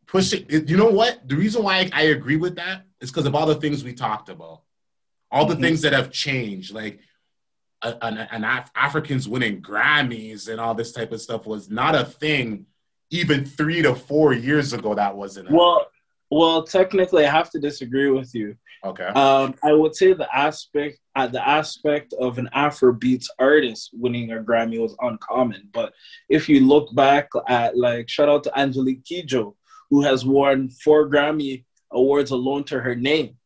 push 0.06 0.32
it 0.32 0.68
you 0.68 0.76
know 0.76 0.90
what 0.90 1.26
the 1.28 1.36
reason 1.36 1.62
why 1.62 1.78
I, 1.78 1.90
I 1.92 2.02
agree 2.02 2.36
with 2.36 2.56
that 2.56 2.84
is 3.00 3.10
because 3.10 3.26
of 3.26 3.34
all 3.34 3.46
the 3.46 3.54
things 3.54 3.84
we 3.84 3.92
talked 3.92 4.28
about, 4.28 4.62
all 5.30 5.46
the 5.46 5.54
mm-hmm. 5.54 5.62
things 5.62 5.82
that 5.82 5.92
have 5.92 6.10
changed, 6.10 6.74
like 6.74 7.00
an, 7.82 8.18
an 8.18 8.44
Af- 8.44 8.72
Africans 8.74 9.28
winning 9.28 9.62
Grammys 9.62 10.48
and 10.48 10.60
all 10.60 10.74
this 10.74 10.92
type 10.92 11.12
of 11.12 11.20
stuff 11.20 11.46
was 11.46 11.70
not 11.70 11.94
a 11.94 12.04
thing 12.04 12.66
even 13.10 13.44
three 13.44 13.82
to 13.82 13.94
four 13.94 14.32
years 14.32 14.72
ago. 14.72 14.94
That 14.94 15.16
wasn't. 15.16 15.50
Well, 15.50 15.86
well, 16.30 16.64
technically, 16.64 17.24
I 17.24 17.30
have 17.30 17.50
to 17.50 17.60
disagree 17.60 18.10
with 18.10 18.34
you. 18.34 18.56
Okay. 18.84 19.06
Um, 19.06 19.54
I 19.62 19.72
would 19.72 19.94
say 19.94 20.12
the 20.12 20.28
aspect 20.36 20.98
uh, 21.18 21.26
the 21.26 21.46
aspect 21.46 22.12
of 22.12 22.38
an 22.38 22.48
Afrobeats 22.54 23.26
artist 23.40 23.90
winning 23.92 24.30
a 24.30 24.36
Grammy 24.36 24.80
was 24.80 24.94
uncommon. 25.00 25.68
But 25.72 25.92
if 26.28 26.48
you 26.48 26.60
look 26.60 26.94
back 26.94 27.28
at 27.48 27.76
like 27.76 28.08
shout 28.08 28.28
out 28.28 28.44
to 28.44 28.56
Angelique 28.56 29.02
Kidjo, 29.02 29.54
who 29.90 30.02
has 30.02 30.24
won 30.24 30.68
four 30.68 31.10
Grammy 31.10 31.64
awards 31.90 32.30
alone 32.30 32.62
to 32.64 32.78
her 32.78 32.94
name. 32.94 33.36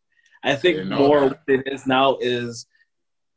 I 0.45 0.55
think 0.55 0.87
more 0.87 1.21
that. 1.21 1.29
what 1.29 1.41
it 1.49 1.73
is 1.73 1.87
now 1.87 2.19
is 2.21 2.67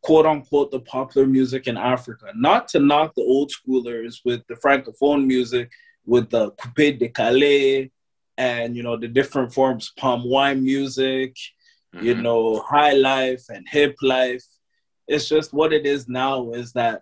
quote 0.04 0.26
unquote 0.26 0.70
the 0.72 0.82
popular 0.82 1.26
music 1.26 1.68
in 1.68 1.78
Africa. 1.78 2.34
Not 2.36 2.68
to 2.70 2.80
knock 2.80 3.14
the 3.16 3.22
old 3.22 3.54
schoolers 3.54 4.18
with 4.26 4.46
the 4.48 4.56
francophone 4.56 5.26
music, 5.26 5.72
with 6.06 6.30
the 6.30 6.52
coupé-décalé 6.52 7.90
and 8.38 8.76
you 8.76 8.84
know 8.84 8.98
the 8.98 9.08
different 9.08 9.54
forms, 9.54 9.94
palm 9.98 10.30
wine 10.30 10.62
music, 10.62 11.38
mm-hmm. 11.96 12.06
you 12.06 12.16
know 12.16 12.60
high 12.60 12.94
life 12.94 13.44
and 13.50 13.68
hip 13.70 13.96
life. 14.02 14.44
It's 15.08 15.30
just 15.30 15.54
what 15.54 15.74
it 15.74 15.86
is 15.86 16.08
now 16.08 16.52
is 16.52 16.74
that 16.74 17.02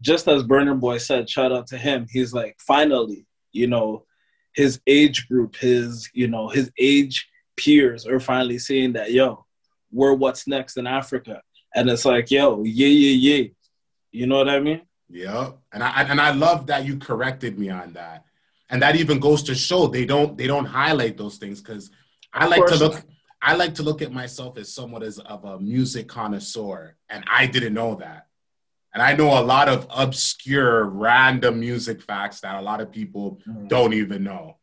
just 0.00 0.28
as 0.28 0.42
Burna 0.42 0.78
Boy 0.78 0.98
said, 0.98 1.30
shout 1.30 1.52
out 1.52 1.66
to 1.68 1.78
him. 1.78 2.06
He's 2.10 2.34
like, 2.34 2.56
finally, 2.60 3.26
you 3.52 3.66
know, 3.68 4.04
his 4.52 4.80
age 4.86 5.28
group, 5.28 5.56
his 5.56 6.08
you 6.14 6.28
know 6.28 6.48
his 6.48 6.70
age 6.78 7.28
peers 7.56 8.06
are 8.06 8.20
finally 8.20 8.58
seeing 8.58 8.92
that 8.94 9.12
yo, 9.12 9.44
we're 9.90 10.14
what's 10.14 10.46
next 10.46 10.76
in 10.76 10.86
Africa, 10.86 11.42
and 11.74 11.88
it's 11.90 12.04
like 12.04 12.30
yo, 12.30 12.62
yeah, 12.64 12.86
yeah, 12.86 13.36
yeah, 13.36 13.48
you 14.12 14.26
know 14.26 14.38
what 14.38 14.48
I 14.48 14.60
mean? 14.60 14.82
Yeah, 15.08 15.50
and 15.72 15.82
I 15.82 16.02
and 16.02 16.20
I 16.20 16.32
love 16.32 16.66
that 16.68 16.84
you 16.84 16.98
corrected 16.98 17.58
me 17.58 17.70
on 17.70 17.92
that, 17.94 18.24
and 18.70 18.80
that 18.82 18.96
even 18.96 19.18
goes 19.18 19.42
to 19.44 19.54
show 19.54 19.86
they 19.86 20.04
don't 20.04 20.38
they 20.38 20.46
don't 20.46 20.66
highlight 20.66 21.16
those 21.16 21.36
things 21.36 21.60
because 21.60 21.90
I 22.32 22.46
like 22.46 22.66
to 22.66 22.76
look. 22.76 23.02
I 23.44 23.54
like 23.56 23.74
to 23.74 23.82
look 23.82 24.00
at 24.00 24.10
myself 24.10 24.56
as 24.56 24.72
somewhat 24.72 25.02
as 25.02 25.18
of 25.18 25.44
a 25.44 25.60
music 25.60 26.08
connoisseur, 26.08 26.96
and 27.10 27.22
I 27.30 27.46
didn't 27.46 27.74
know 27.74 27.96
that. 27.96 28.26
And 28.94 29.02
I 29.02 29.12
know 29.12 29.38
a 29.38 29.44
lot 29.44 29.68
of 29.68 29.86
obscure, 29.90 30.84
random 30.84 31.60
music 31.60 32.00
facts 32.00 32.40
that 32.40 32.54
a 32.54 32.62
lot 32.62 32.80
of 32.80 32.90
people 32.90 33.40
mm. 33.46 33.68
don't 33.68 33.92
even 33.92 34.24
know. 34.24 34.56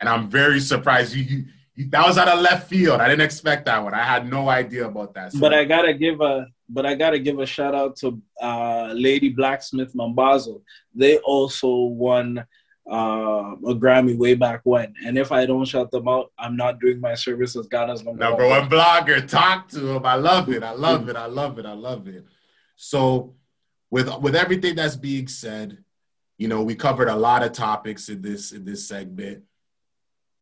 And 0.00 0.08
I'm 0.08 0.28
very 0.28 0.60
surprised 0.60 1.14
you, 1.14 1.22
you, 1.22 1.44
you, 1.74 1.88
that 1.88 2.06
was 2.06 2.18
out 2.18 2.28
of 2.28 2.40
left 2.40 2.68
field. 2.68 3.00
I 3.00 3.08
didn't 3.08 3.24
expect 3.24 3.64
that 3.66 3.82
one. 3.82 3.94
I 3.94 4.02
had 4.02 4.28
no 4.28 4.50
idea 4.50 4.86
about 4.86 5.14
that. 5.14 5.32
So. 5.32 5.38
But 5.38 5.54
I 5.54 5.64
gotta 5.64 5.94
give 5.94 6.20
a 6.20 6.46
but 6.68 6.84
I 6.84 6.94
gotta 6.94 7.18
give 7.18 7.38
a 7.38 7.46
shout 7.46 7.74
out 7.74 7.96
to 7.98 8.20
uh, 8.42 8.92
Lady 8.92 9.30
Blacksmith 9.30 9.94
Mambazo. 9.94 10.60
They 10.94 11.16
also 11.18 11.74
won 11.74 12.44
uh, 12.90 13.54
a 13.66 13.74
Grammy 13.74 14.16
way 14.16 14.34
back 14.34 14.60
when. 14.64 14.94
And 15.04 15.18
if 15.18 15.32
I 15.32 15.44
don't 15.46 15.64
shout 15.64 15.90
them 15.90 16.06
out, 16.06 16.32
I'm 16.38 16.56
not 16.56 16.80
doing 16.80 17.00
my 17.00 17.14
service 17.14 17.56
as 17.56 17.66
Ghana's 17.66 18.04
number, 18.04 18.22
number 18.22 18.46
one. 18.46 18.60
one 18.60 18.70
blogger. 18.70 19.26
Talk 19.26 19.68
to 19.70 19.96
him. 19.96 20.06
I 20.06 20.14
love 20.14 20.48
it. 20.50 20.62
I 20.62 20.72
love 20.72 21.08
it. 21.08 21.16
I 21.16 21.26
love 21.26 21.58
it. 21.58 21.66
I 21.66 21.72
love 21.72 22.06
it. 22.06 22.24
So, 22.76 23.34
with 23.90 24.14
with 24.18 24.36
everything 24.36 24.76
that's 24.76 24.96
being 24.96 25.28
said, 25.28 25.78
you 26.38 26.48
know, 26.48 26.62
we 26.62 26.74
covered 26.74 27.08
a 27.08 27.16
lot 27.16 27.42
of 27.42 27.52
topics 27.52 28.08
in 28.08 28.22
this 28.22 28.52
in 28.52 28.64
this 28.64 28.86
segment. 28.86 29.42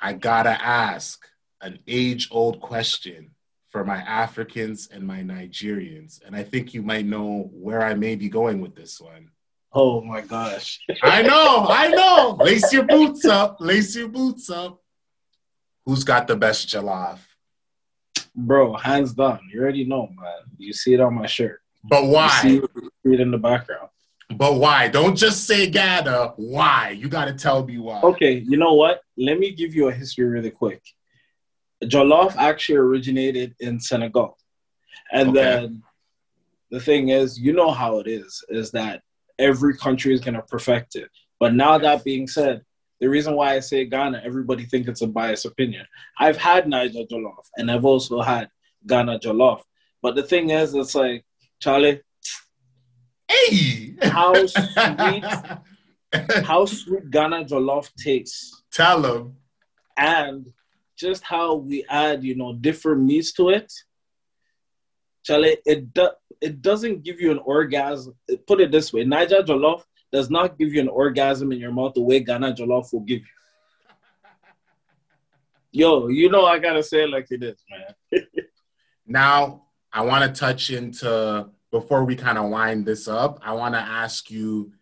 I 0.00 0.12
gotta 0.12 0.50
ask 0.50 1.26
an 1.60 1.78
age 1.86 2.28
old 2.30 2.60
question 2.60 3.30
for 3.68 3.84
my 3.84 3.96
Africans 3.96 4.88
and 4.92 5.06
my 5.06 5.20
Nigerians, 5.20 6.20
and 6.24 6.36
I 6.36 6.42
think 6.42 6.74
you 6.74 6.82
might 6.82 7.06
know 7.06 7.50
where 7.52 7.82
I 7.82 7.94
may 7.94 8.16
be 8.16 8.28
going 8.28 8.60
with 8.60 8.74
this 8.74 9.00
one. 9.00 9.30
Oh 9.74 10.00
my 10.02 10.20
gosh. 10.20 10.80
I 11.02 11.22
know, 11.22 11.66
I 11.68 11.88
know. 11.88 12.36
Lace 12.40 12.72
your 12.72 12.84
boots 12.84 13.24
up. 13.24 13.56
Lace 13.60 13.96
your 13.96 14.08
boots 14.08 14.48
up. 14.48 14.80
Who's 15.84 16.04
got 16.04 16.28
the 16.28 16.36
best 16.36 16.68
jollof? 16.68 17.18
Bro, 18.34 18.74
hands 18.74 19.12
down. 19.12 19.40
You 19.52 19.60
already 19.60 19.84
know, 19.84 20.08
man. 20.16 20.32
You 20.58 20.72
see 20.72 20.94
it 20.94 21.00
on 21.00 21.14
my 21.14 21.26
shirt. 21.26 21.60
But 21.82 22.06
why? 22.06 22.40
You 22.44 22.68
see 23.04 23.14
it 23.14 23.20
in 23.20 23.30
the 23.30 23.38
background. 23.38 23.88
But 24.30 24.54
why? 24.54 24.88
Don't 24.88 25.16
just 25.16 25.46
say 25.46 25.68
Gada. 25.68 26.32
Why? 26.36 26.90
You 26.90 27.08
got 27.08 27.26
to 27.26 27.34
tell 27.34 27.64
me 27.64 27.78
why. 27.78 28.00
Okay, 28.00 28.44
you 28.48 28.56
know 28.56 28.74
what? 28.74 29.02
Let 29.16 29.38
me 29.38 29.52
give 29.52 29.74
you 29.74 29.88
a 29.88 29.92
history 29.92 30.24
really 30.24 30.50
quick. 30.50 30.82
Jollof 31.82 32.34
actually 32.36 32.78
originated 32.78 33.54
in 33.60 33.78
Senegal. 33.78 34.38
And 35.12 35.30
okay. 35.30 35.42
then 35.42 35.82
the 36.70 36.80
thing 36.80 37.10
is, 37.10 37.38
you 37.38 37.52
know 37.52 37.70
how 37.70 37.98
it 37.98 38.08
is, 38.08 38.42
is 38.48 38.70
that 38.70 39.02
every 39.38 39.76
country 39.76 40.14
is 40.14 40.20
going 40.20 40.34
to 40.34 40.42
perfect 40.42 40.96
it. 40.96 41.10
But 41.40 41.54
now 41.54 41.78
that 41.78 42.04
being 42.04 42.26
said, 42.26 42.62
the 43.00 43.08
reason 43.08 43.34
why 43.34 43.54
I 43.54 43.60
say 43.60 43.84
Ghana, 43.84 44.22
everybody 44.24 44.64
think 44.64 44.88
it's 44.88 45.02
a 45.02 45.06
biased 45.06 45.46
opinion. 45.46 45.86
I've 46.18 46.36
had 46.36 46.66
Naija 46.66 47.08
Jollof 47.08 47.46
and 47.56 47.70
I've 47.70 47.84
also 47.84 48.20
had 48.22 48.48
Ghana 48.86 49.18
Jollof. 49.18 49.62
But 50.02 50.14
the 50.14 50.22
thing 50.22 50.50
is, 50.50 50.74
it's 50.74 50.94
like, 50.94 51.24
Charlie, 51.60 52.00
hey, 53.28 53.94
how 54.02 54.34
sweet, 54.46 55.24
how 56.44 56.66
sweet 56.66 57.10
Ghana 57.10 57.44
Jollof 57.44 57.90
tastes. 57.96 58.62
Tell 58.72 59.02
them. 59.02 59.36
And 59.96 60.46
just 60.96 61.24
how 61.24 61.56
we 61.56 61.84
add, 61.88 62.22
you 62.22 62.36
know, 62.36 62.54
different 62.54 63.02
meats 63.02 63.32
to 63.32 63.50
it. 63.50 63.72
Charlie, 65.24 65.58
it 65.64 65.92
do, 65.92 66.10
it 66.40 66.62
doesn't 66.62 67.02
give 67.02 67.20
you 67.20 67.30
an 67.30 67.38
orgasm. 67.38 68.14
Put 68.46 68.60
it 68.60 68.70
this 68.70 68.92
way: 68.92 69.04
Naija 69.04 69.44
jollof 69.44 69.82
does 70.12 70.30
not 70.30 70.58
give 70.58 70.72
you 70.72 70.80
an 70.80 70.88
orgasm 70.88 71.52
in 71.52 71.58
your 71.58 71.72
mouth 71.72 71.94
the 71.94 72.02
way 72.02 72.20
Ghana 72.20 72.54
jollof 72.54 72.92
will 72.92 73.00
give 73.00 73.20
you. 73.20 73.26
Yo, 75.72 76.08
you 76.08 76.30
know 76.30 76.46
I 76.46 76.58
gotta 76.58 76.82
say 76.82 77.02
it 77.02 77.10
like 77.10 77.26
it 77.30 77.42
is, 77.42 77.56
man. 77.70 78.26
now 79.06 79.64
I 79.92 80.02
want 80.02 80.24
to 80.24 80.40
touch 80.40 80.70
into 80.70 81.48
before 81.70 82.04
we 82.04 82.14
kind 82.14 82.38
of 82.38 82.50
wind 82.50 82.86
this 82.86 83.08
up. 83.08 83.40
I 83.42 83.52
want 83.52 83.74
to 83.74 83.80
ask 83.80 84.30
you 84.30 84.72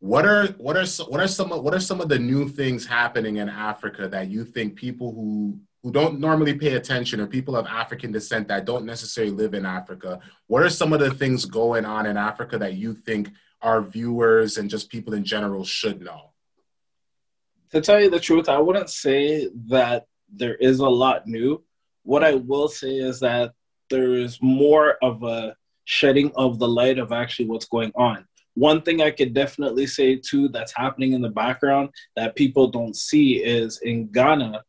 what 0.00 0.26
are 0.26 0.48
what 0.58 0.76
are 0.76 0.86
what 1.04 1.20
are 1.20 1.28
some 1.28 1.50
what 1.50 1.72
are 1.72 1.80
some 1.80 2.00
of 2.00 2.08
the 2.08 2.18
new 2.18 2.48
things 2.48 2.84
happening 2.84 3.36
in 3.36 3.48
Africa 3.48 4.08
that 4.08 4.28
you 4.28 4.44
think 4.44 4.74
people 4.76 5.14
who 5.14 5.58
who 5.84 5.92
don't 5.92 6.18
normally 6.18 6.54
pay 6.54 6.76
attention 6.76 7.20
or 7.20 7.26
people 7.26 7.54
of 7.54 7.66
African 7.66 8.10
descent 8.10 8.48
that 8.48 8.64
don't 8.64 8.86
necessarily 8.86 9.30
live 9.30 9.52
in 9.52 9.66
Africa, 9.66 10.18
what 10.46 10.62
are 10.62 10.70
some 10.70 10.94
of 10.94 10.98
the 10.98 11.12
things 11.12 11.44
going 11.44 11.84
on 11.84 12.06
in 12.06 12.16
Africa 12.16 12.56
that 12.56 12.72
you 12.72 12.94
think 12.94 13.28
our 13.60 13.82
viewers 13.82 14.56
and 14.56 14.70
just 14.70 14.90
people 14.90 15.12
in 15.12 15.24
general 15.24 15.62
should 15.62 16.00
know? 16.00 16.30
To 17.72 17.82
tell 17.82 18.00
you 18.00 18.08
the 18.08 18.18
truth, 18.18 18.48
I 18.48 18.58
wouldn't 18.58 18.88
say 18.88 19.50
that 19.66 20.06
there 20.34 20.54
is 20.54 20.78
a 20.78 20.88
lot 20.88 21.26
new. 21.26 21.62
What 22.02 22.24
I 22.24 22.36
will 22.36 22.68
say 22.68 22.96
is 22.96 23.20
that 23.20 23.52
there 23.90 24.14
is 24.14 24.38
more 24.40 24.96
of 25.02 25.22
a 25.22 25.54
shedding 25.84 26.32
of 26.34 26.58
the 26.58 26.68
light 26.68 26.98
of 26.98 27.12
actually 27.12 27.46
what's 27.46 27.66
going 27.66 27.92
on. 27.94 28.24
One 28.54 28.80
thing 28.80 29.02
I 29.02 29.10
could 29.10 29.34
definitely 29.34 29.86
say 29.86 30.16
too 30.16 30.48
that's 30.48 30.72
happening 30.74 31.12
in 31.12 31.20
the 31.20 31.28
background 31.28 31.90
that 32.16 32.36
people 32.36 32.68
don't 32.68 32.96
see 32.96 33.44
is 33.44 33.80
in 33.82 34.06
Ghana, 34.06 34.64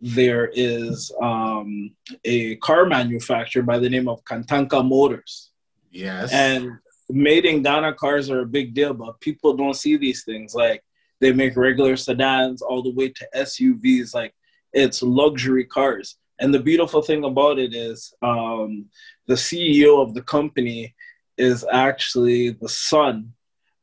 there 0.00 0.50
is 0.52 1.12
um, 1.22 1.90
a 2.24 2.56
car 2.56 2.86
manufacturer 2.86 3.62
by 3.62 3.78
the 3.78 3.88
name 3.88 4.08
of 4.08 4.24
Kantanka 4.24 4.86
Motors. 4.86 5.50
Yes. 5.90 6.32
And 6.32 6.72
made 7.08 7.44
in 7.44 7.62
Ghana 7.62 7.94
cars 7.94 8.30
are 8.30 8.40
a 8.40 8.46
big 8.46 8.74
deal, 8.74 8.92
but 8.92 9.20
people 9.20 9.56
don't 9.56 9.74
see 9.74 9.96
these 9.96 10.24
things. 10.24 10.54
Like 10.54 10.84
they 11.20 11.32
make 11.32 11.56
regular 11.56 11.96
sedans 11.96 12.62
all 12.62 12.82
the 12.82 12.92
way 12.92 13.08
to 13.08 13.28
SUVs. 13.34 14.14
Like 14.14 14.34
it's 14.72 15.02
luxury 15.02 15.64
cars. 15.64 16.16
And 16.38 16.52
the 16.52 16.60
beautiful 16.60 17.00
thing 17.00 17.24
about 17.24 17.58
it 17.58 17.74
is 17.74 18.12
um, 18.22 18.86
the 19.26 19.34
CEO 19.34 20.02
of 20.02 20.12
the 20.12 20.22
company 20.22 20.94
is 21.38 21.64
actually 21.70 22.50
the 22.50 22.68
son 22.68 23.32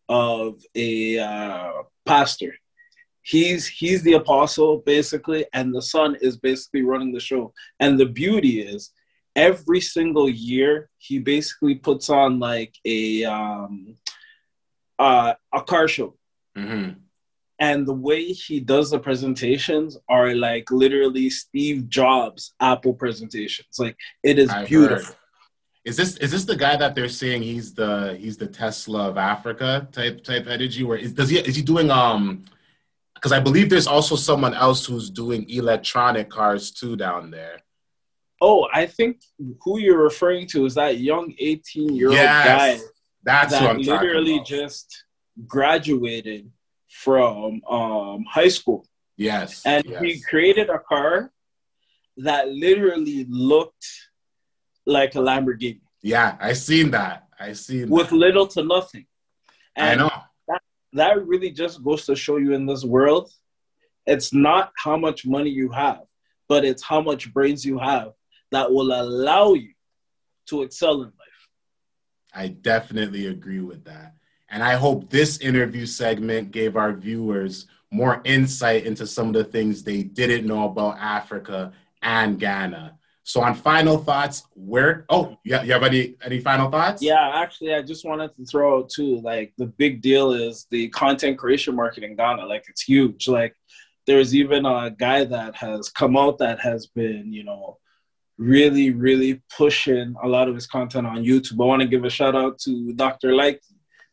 of 0.07 0.61
a 0.75 1.17
uh, 1.17 1.71
pastor 2.05 2.53
he's 3.23 3.65
he's 3.65 4.03
the 4.03 4.13
apostle 4.13 4.83
basically 4.85 5.45
and 5.53 5.73
the 5.73 5.81
son 5.81 6.15
is 6.21 6.37
basically 6.37 6.83
running 6.83 7.11
the 7.11 7.19
show 7.19 7.53
and 7.79 7.97
the 7.97 8.05
beauty 8.05 8.61
is 8.61 8.91
every 9.35 9.81
single 9.81 10.29
year 10.29 10.89
he 10.97 11.19
basically 11.19 11.75
puts 11.75 12.09
on 12.09 12.39
like 12.39 12.75
a 12.85 13.23
um 13.23 13.95
uh, 14.99 15.33
a 15.53 15.61
car 15.61 15.87
show 15.87 16.15
mm-hmm. 16.55 16.91
and 17.59 17.87
the 17.87 17.93
way 17.93 18.25
he 18.25 18.59
does 18.59 18.91
the 18.91 18.99
presentations 18.99 19.97
are 20.07 20.35
like 20.35 20.69
literally 20.69 21.29
steve 21.29 21.89
jobs 21.89 22.53
apple 22.59 22.93
presentations 22.93 23.79
like 23.79 23.97
it 24.21 24.37
is 24.37 24.49
I've 24.49 24.67
beautiful 24.67 25.05
heard. 25.05 25.15
Is 25.85 25.97
this 25.97 26.15
is 26.17 26.31
this 26.31 26.45
the 26.45 26.55
guy 26.55 26.77
that 26.77 26.95
they're 26.95 27.09
saying 27.09 27.41
he's 27.41 27.73
the 27.73 28.15
he's 28.17 28.37
the 28.37 28.47
Tesla 28.47 29.09
of 29.09 29.17
Africa 29.17 29.85
type 29.91 30.23
type 30.23 30.47
energy? 30.47 30.81
Where 30.81 30.97
is 30.97 31.11
does 31.11 31.27
he 31.27 31.39
is 31.39 31.57
he 31.57 31.61
doing 31.61 31.91
um 31.91 32.45
because 33.23 33.31
I 33.31 33.39
believe 33.39 33.69
there's 33.69 33.87
also 33.87 34.17
someone 34.17 34.53
else 34.53 34.85
who's 34.85 35.09
doing 35.09 35.49
electronic 35.49 36.29
cars 36.29 36.71
too 36.71 36.97
down 36.97 37.31
there. 37.31 37.61
Oh, 38.41 38.67
I 38.73 38.85
think 38.85 39.21
who 39.61 39.79
you're 39.79 40.03
referring 40.03 40.45
to 40.47 40.65
is 40.65 40.75
that 40.75 40.97
young 40.97 41.33
18 41.39 41.95
year 41.95 42.07
old 42.07 42.17
yes, 42.17 42.45
guy 42.45 42.85
that's 43.23 43.53
that 43.53 43.77
literally 43.77 44.41
just 44.45 45.05
graduated 45.47 46.51
from 46.89 47.61
um, 47.63 48.25
high 48.29 48.49
school. 48.49 48.85
Yes, 49.15 49.61
and 49.65 49.85
yes. 49.87 50.01
he 50.01 50.19
created 50.19 50.69
a 50.69 50.79
car 50.79 51.31
that 52.17 52.49
literally 52.49 53.25
looked 53.29 53.87
like 54.85 55.15
a 55.15 55.19
Lamborghini. 55.19 55.79
Yeah, 56.01 56.35
I 56.41 56.51
seen 56.51 56.91
that. 56.91 57.29
I 57.39 57.53
seen 57.53 57.87
with 57.87 58.09
that. 58.09 58.15
little 58.15 58.47
to 58.47 58.63
nothing. 58.63 59.05
And 59.77 60.01
I 60.01 60.03
know 60.03 60.23
that 60.93 61.25
really 61.25 61.51
just 61.51 61.83
goes 61.83 62.05
to 62.05 62.15
show 62.15 62.37
you 62.37 62.53
in 62.53 62.65
this 62.65 62.83
world, 62.83 63.31
it's 64.05 64.33
not 64.33 64.71
how 64.77 64.97
much 64.97 65.25
money 65.25 65.49
you 65.49 65.69
have, 65.71 66.01
but 66.47 66.65
it's 66.65 66.83
how 66.83 67.01
much 67.01 67.33
brains 67.33 67.65
you 67.65 67.77
have 67.77 68.13
that 68.51 68.71
will 68.71 68.91
allow 68.93 69.53
you 69.53 69.73
to 70.47 70.63
excel 70.63 70.95
in 71.01 71.07
life. 71.07 71.49
I 72.33 72.47
definitely 72.49 73.27
agree 73.27 73.61
with 73.61 73.85
that. 73.85 74.15
And 74.49 74.61
I 74.63 74.73
hope 74.73 75.09
this 75.09 75.39
interview 75.39 75.85
segment 75.85 76.51
gave 76.51 76.77
our 76.77 76.93
viewers 76.93 77.67
more 77.91 78.21
insight 78.23 78.85
into 78.85 79.07
some 79.07 79.27
of 79.27 79.33
the 79.33 79.43
things 79.43 79.83
they 79.83 80.03
didn't 80.03 80.45
know 80.45 80.65
about 80.65 80.97
Africa 80.97 81.71
and 82.01 82.39
Ghana. 82.39 82.97
So 83.25 83.41
on 83.41 83.55
final 83.55 83.97
thoughts, 83.97 84.43
where 84.53 85.05
oh 85.09 85.37
you 85.45 85.53
have, 85.53 85.65
you 85.65 85.71
have 85.71 85.83
any 85.83 86.15
any 86.21 86.39
final 86.39 86.69
thoughts? 86.69 87.01
Yeah, 87.01 87.31
actually 87.35 87.73
I 87.73 87.81
just 87.81 88.05
wanted 88.05 88.35
to 88.35 88.45
throw 88.45 88.79
out 88.79 88.89
too, 88.89 89.21
like 89.21 89.53
the 89.57 89.65
big 89.65 90.01
deal 90.01 90.33
is 90.33 90.67
the 90.69 90.89
content 90.89 91.37
creation 91.37 91.73
market 91.75 92.03
in 92.03 92.15
Ghana. 92.15 92.45
Like 92.45 92.65
it's 92.67 92.81
huge. 92.81 93.29
Like 93.29 93.55
there's 94.05 94.35
even 94.35 94.65
a 94.65 94.91
guy 94.91 95.23
that 95.23 95.55
has 95.55 95.89
come 95.89 96.17
out 96.17 96.37
that 96.39 96.59
has 96.59 96.87
been, 96.87 97.31
you 97.31 97.45
know, 97.45 97.77
really, 98.37 98.91
really 98.91 99.41
pushing 99.55 100.15
a 100.21 100.27
lot 100.27 100.49
of 100.49 100.55
his 100.55 100.67
content 100.67 101.07
on 101.07 101.23
YouTube. 101.23 101.61
I 101.61 101.65
want 101.65 101.81
to 101.81 101.87
give 101.87 102.03
a 102.03 102.09
shout 102.09 102.35
out 102.35 102.59
to 102.59 102.93
Dr. 102.93 103.29
Likee. 103.29 103.59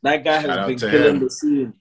That 0.03 0.25
guy 0.25 0.43
shout 0.43 0.59
has 0.59 0.67
been 0.69 0.91
killing 0.91 1.17
him. 1.17 1.25
the 1.25 1.31
scene. 1.31 1.75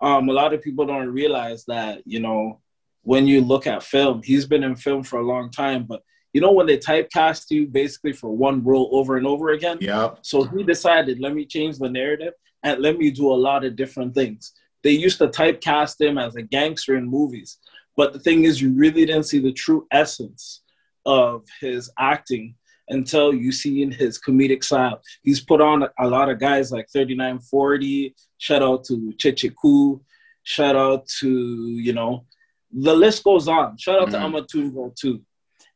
Um, 0.00 0.28
a 0.28 0.32
lot 0.32 0.52
of 0.52 0.62
people 0.62 0.84
don't 0.84 1.08
realize 1.08 1.64
that, 1.66 2.02
you 2.04 2.20
know, 2.20 2.60
when 3.02 3.26
you 3.26 3.40
look 3.40 3.66
at 3.66 3.82
film, 3.82 4.22
he's 4.22 4.46
been 4.46 4.64
in 4.64 4.76
film 4.76 5.02
for 5.02 5.18
a 5.18 5.26
long 5.26 5.50
time, 5.50 5.84
but 5.84 6.02
you 6.32 6.40
know 6.40 6.52
when 6.52 6.66
they 6.66 6.78
typecast 6.78 7.50
you 7.50 7.66
basically 7.66 8.12
for 8.12 8.30
one 8.30 8.62
role 8.64 8.88
over 8.92 9.16
and 9.16 9.26
over 9.26 9.50
again 9.50 9.78
yeah 9.80 10.10
so 10.22 10.44
he 10.44 10.62
decided 10.62 11.20
let 11.20 11.34
me 11.34 11.44
change 11.44 11.78
the 11.78 11.88
narrative 11.88 12.34
and 12.62 12.80
let 12.80 12.96
me 12.98 13.10
do 13.10 13.32
a 13.32 13.34
lot 13.48 13.64
of 13.64 13.76
different 13.76 14.14
things 14.14 14.52
they 14.82 14.90
used 14.90 15.18
to 15.18 15.28
typecast 15.28 16.00
him 16.00 16.18
as 16.18 16.36
a 16.36 16.42
gangster 16.42 16.96
in 16.96 17.08
movies 17.08 17.58
but 17.96 18.12
the 18.12 18.18
thing 18.18 18.44
is 18.44 18.60
you 18.60 18.72
really 18.72 19.04
didn't 19.06 19.24
see 19.24 19.38
the 19.38 19.52
true 19.52 19.86
essence 19.90 20.62
of 21.04 21.44
his 21.60 21.90
acting 21.98 22.54
until 22.88 23.32
you 23.32 23.52
see 23.52 23.82
in 23.82 23.90
his 23.90 24.20
comedic 24.20 24.62
style 24.64 25.00
he's 25.22 25.40
put 25.40 25.60
on 25.60 25.86
a 25.98 26.06
lot 26.06 26.28
of 26.28 26.38
guys 26.38 26.72
like 26.72 26.86
3940 26.92 28.14
shout 28.38 28.62
out 28.62 28.84
to 28.84 29.12
Chichiku 29.16 30.00
Shout 30.44 30.76
out 30.76 31.06
to, 31.20 31.28
you 31.28 31.92
know, 31.92 32.26
the 32.72 32.94
list 32.94 33.22
goes 33.24 33.48
on. 33.48 33.76
Shout 33.78 34.00
out 34.00 34.08
mm-hmm. 34.08 34.32
to 34.32 34.40
Amatumbo 34.40 34.94
too. 34.94 35.22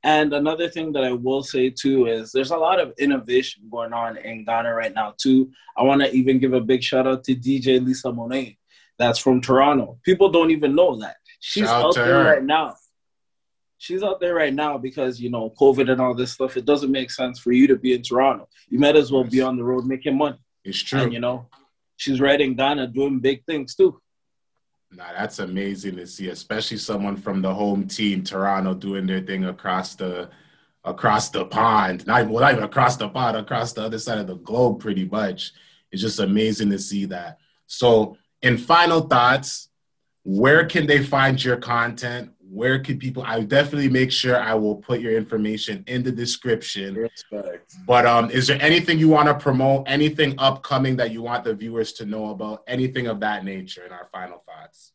And 0.07 0.33
another 0.35 0.69
thing 0.69 0.93
that 0.93 1.03
I 1.03 1.11
will 1.11 1.43
say 1.43 1.69
too 1.69 2.07
is 2.07 2.31
there's 2.31 2.53
a 2.53 2.57
lot 2.57 2.79
of 2.79 2.95
innovation 2.97 3.65
going 3.69 3.93
on 3.93 4.17
in 4.17 4.45
Ghana 4.45 4.73
right 4.73 4.95
now 4.95 5.15
too. 5.19 5.51
I 5.77 5.83
want 5.83 6.01
to 6.01 6.15
even 6.15 6.39
give 6.39 6.53
a 6.53 6.61
big 6.61 6.81
shout 6.85 7.09
out 7.09 7.25
to 7.25 7.35
DJ 7.35 7.85
Lissa 7.85 8.13
Monet, 8.13 8.57
that's 8.99 9.19
from 9.19 9.41
Toronto. 9.41 9.99
People 10.05 10.31
don't 10.31 10.53
even 10.53 10.77
know 10.77 10.95
that 11.01 11.17
she's 11.41 11.65
shout 11.65 11.87
out 11.87 11.95
there 11.97 12.23
her. 12.23 12.35
right 12.35 12.45
now. 12.45 12.77
She's 13.79 14.05
out 14.05 14.21
there 14.21 14.37
right 14.37 14.55
now 14.55 14.79
because 14.79 15.21
you 15.21 15.29
know 15.29 15.53
COVID 15.61 15.91
and 15.91 16.01
all 16.01 16.15
this 16.15 16.31
stuff. 16.31 16.57
It 16.57 16.67
doesn't 16.67 16.93
make 16.93 17.11
sense 17.11 17.41
for 17.41 17.51
you 17.51 17.67
to 17.67 17.75
be 17.75 17.93
in 17.93 18.03
Toronto. 18.03 18.49
You 18.69 18.79
might 18.79 18.95
as 18.95 19.11
well 19.11 19.25
yes. 19.25 19.33
be 19.33 19.41
on 19.43 19.57
the 19.57 19.65
road 19.65 19.87
making 19.87 20.17
money. 20.17 20.39
It's 20.65 20.81
true. 20.81 21.01
And, 21.01 21.13
you 21.13 21.19
know, 21.19 21.49
she's 21.97 22.21
right 22.21 22.41
in 22.41 22.55
Ghana 22.55 22.87
doing 22.87 23.19
big 23.19 23.45
things 23.45 23.75
too. 23.75 24.01
Nah, 24.93 25.13
that's 25.13 25.41
amazing 25.41 25.97
to 25.97 26.07
see, 26.07 26.29
especially 26.29 26.79
someone 26.79 27.17
from 27.17 27.43
the 27.43 27.53
home 27.53 27.87
team, 27.87 28.23
Toronto, 28.23 28.75
doing 28.75 29.07
their 29.07 29.21
thing 29.21 29.45
across 29.45 29.95
the 29.95 30.31
across 30.85 31.31
the 31.31 31.45
pond. 31.45 32.07
Not 32.07 32.21
even, 32.21 32.33
well, 32.33 32.43
not 32.43 32.53
even 32.53 32.65
across 32.65 32.97
the 32.97 33.09
pond, 33.09 33.37
across 33.37 33.73
the 33.73 33.83
other 33.83 33.99
side 33.99 34.19
of 34.19 34.29
the 34.29 34.37
globe, 34.37 34.81
pretty 34.81 35.05
much. 35.05 35.53
It's 35.91 36.01
just 36.01 36.21
amazing 36.21 36.71
to 36.71 36.79
see 36.79 37.05
that. 37.07 37.39
So, 37.67 38.17
in 38.43 38.57
final 38.57 39.01
thoughts, 39.01 39.69
where 40.23 40.65
can 40.67 40.87
they 40.87 41.03
find 41.03 41.43
your 41.43 41.57
content? 41.57 42.31
Where 42.51 42.79
could 42.79 43.01
people 43.01 43.23
i 43.27 43.41
definitely 43.41 43.89
make 43.89 44.13
sure 44.13 44.41
i 44.41 44.55
will 44.55 44.77
put 44.77 45.01
your 45.01 45.17
information 45.17 45.83
in 45.87 46.03
the 46.03 46.13
description. 46.13 46.95
Respect. 46.95 47.75
but 47.87 48.07
um 48.07 48.31
is 48.31 48.47
there 48.47 48.61
anything 48.61 48.99
you 48.99 49.09
want 49.09 49.29
to 49.29 49.35
promote 49.35 49.85
anything 49.89 50.35
upcoming 50.39 50.97
that 50.97 51.11
you 51.11 51.23
want 51.23 51.45
the 51.45 51.55
viewers 51.55 51.93
to 51.95 52.07
know 52.07 52.31
about 52.31 52.63
anything 52.67 53.07
of 53.07 53.21
that 53.21 53.45
nature 53.45 53.85
in 53.85 53.93
our 53.93 54.07
final 54.13 54.43
thoughts? 54.47 54.93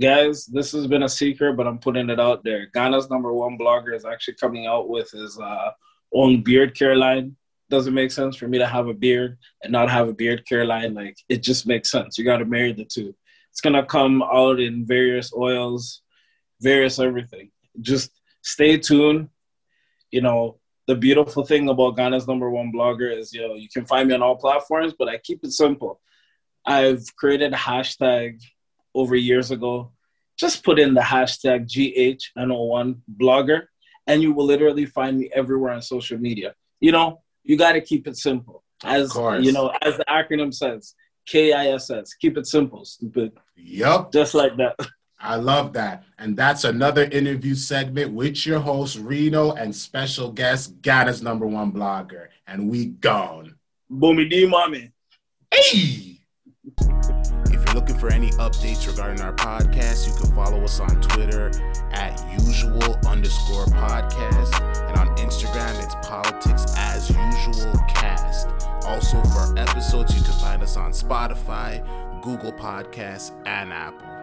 Guys 0.00 0.46
this 0.46 0.72
has 0.72 0.86
been 0.86 1.04
a 1.04 1.08
secret 1.08 1.56
but 1.56 1.66
i'm 1.66 1.78
putting 1.78 2.10
it 2.10 2.20
out 2.20 2.44
there. 2.44 2.66
Ghana's 2.74 3.08
number 3.08 3.32
one 3.32 3.56
blogger 3.58 3.94
is 3.94 4.04
actually 4.04 4.34
coming 4.34 4.66
out 4.66 4.88
with 4.88 5.10
his 5.10 5.38
uh, 5.38 5.70
own 6.12 6.42
beard 6.42 6.76
care 6.76 6.96
line. 6.96 7.36
Doesn't 7.70 7.94
make 7.94 8.10
sense 8.10 8.36
for 8.36 8.48
me 8.48 8.58
to 8.58 8.66
have 8.66 8.88
a 8.88 8.94
beard 8.94 9.38
and 9.62 9.72
not 9.72 9.90
have 9.90 10.08
a 10.08 10.14
beard 10.14 10.46
care 10.46 10.64
line. 10.64 10.94
Like 10.94 11.16
it 11.28 11.42
just 11.42 11.66
makes 11.66 11.90
sense. 11.90 12.18
You 12.18 12.24
got 12.24 12.38
to 12.38 12.44
marry 12.44 12.72
the 12.72 12.84
two. 12.84 13.14
It's 13.50 13.60
gonna 13.60 13.84
come 13.84 14.22
out 14.22 14.60
in 14.60 14.86
various 14.86 15.32
oils 15.34 16.02
various 16.60 16.98
everything. 16.98 17.50
Just 17.80 18.10
stay 18.42 18.78
tuned. 18.78 19.28
You 20.10 20.22
know, 20.22 20.58
the 20.86 20.94
beautiful 20.94 21.44
thing 21.44 21.68
about 21.68 21.96
Ghana's 21.96 22.26
number 22.26 22.50
one 22.50 22.72
blogger 22.72 23.14
is, 23.16 23.32
you 23.32 23.46
know, 23.46 23.54
you 23.54 23.68
can 23.68 23.84
find 23.84 24.08
me 24.08 24.14
on 24.14 24.22
all 24.22 24.36
platforms, 24.36 24.94
but 24.98 25.08
I 25.08 25.18
keep 25.18 25.44
it 25.44 25.52
simple. 25.52 26.00
I've 26.64 27.04
created 27.16 27.52
a 27.52 27.56
hashtag 27.56 28.42
over 28.94 29.14
years 29.14 29.50
ago. 29.50 29.92
Just 30.38 30.64
put 30.64 30.78
in 30.78 30.94
the 30.94 31.00
hashtag 31.00 31.66
GHNO1 31.66 33.00
blogger, 33.20 33.62
and 34.06 34.22
you 34.22 34.32
will 34.32 34.46
literally 34.46 34.86
find 34.86 35.18
me 35.18 35.30
everywhere 35.34 35.72
on 35.72 35.82
social 35.82 36.18
media. 36.18 36.54
You 36.80 36.92
know, 36.92 37.22
you 37.42 37.56
got 37.56 37.72
to 37.72 37.80
keep 37.80 38.06
it 38.06 38.16
simple. 38.16 38.62
As 38.84 39.12
you 39.40 39.50
know, 39.50 39.72
as 39.82 39.96
the 39.96 40.04
acronym 40.08 40.54
says, 40.54 40.94
KISS. 41.28 42.14
Keep 42.20 42.38
it 42.38 42.46
simple, 42.46 42.84
stupid. 42.84 43.32
Yep. 43.56 44.12
Just 44.12 44.34
like 44.34 44.56
that. 44.56 44.76
I 45.20 45.36
love 45.36 45.72
that. 45.72 46.04
And 46.18 46.36
that's 46.36 46.64
another 46.64 47.04
interview 47.04 47.54
segment 47.54 48.12
with 48.12 48.46
your 48.46 48.60
host, 48.60 48.98
Reno, 48.98 49.52
and 49.52 49.74
special 49.74 50.30
guest, 50.30 50.80
Ghana's 50.80 51.22
number 51.22 51.46
one 51.46 51.72
blogger. 51.72 52.28
And 52.46 52.70
we 52.70 52.86
gone. 52.86 53.56
Boomy 53.90 54.30
D 54.30 54.46
mommy. 54.46 54.92
Hey! 55.52 56.20
If 57.50 57.64
you're 57.64 57.74
looking 57.74 57.98
for 57.98 58.12
any 58.12 58.30
updates 58.32 58.86
regarding 58.86 59.20
our 59.22 59.34
podcast, 59.34 60.06
you 60.06 60.14
can 60.20 60.34
follow 60.34 60.62
us 60.62 60.78
on 60.78 61.00
Twitter 61.00 61.50
at 61.90 62.22
usual 62.40 62.96
underscore 63.06 63.66
podcast. 63.66 64.60
And 64.88 64.98
on 64.98 65.16
Instagram, 65.16 65.82
it's 65.82 65.94
politics 66.06 66.66
as 66.76 67.08
usual 67.10 67.72
cast. 67.88 68.48
Also, 68.86 69.20
for 69.22 69.58
episodes, 69.58 70.14
you 70.14 70.22
can 70.22 70.34
find 70.34 70.62
us 70.62 70.76
on 70.76 70.92
Spotify, 70.92 71.82
Google 72.22 72.52
Podcasts, 72.52 73.32
and 73.46 73.72
Apple. 73.72 74.17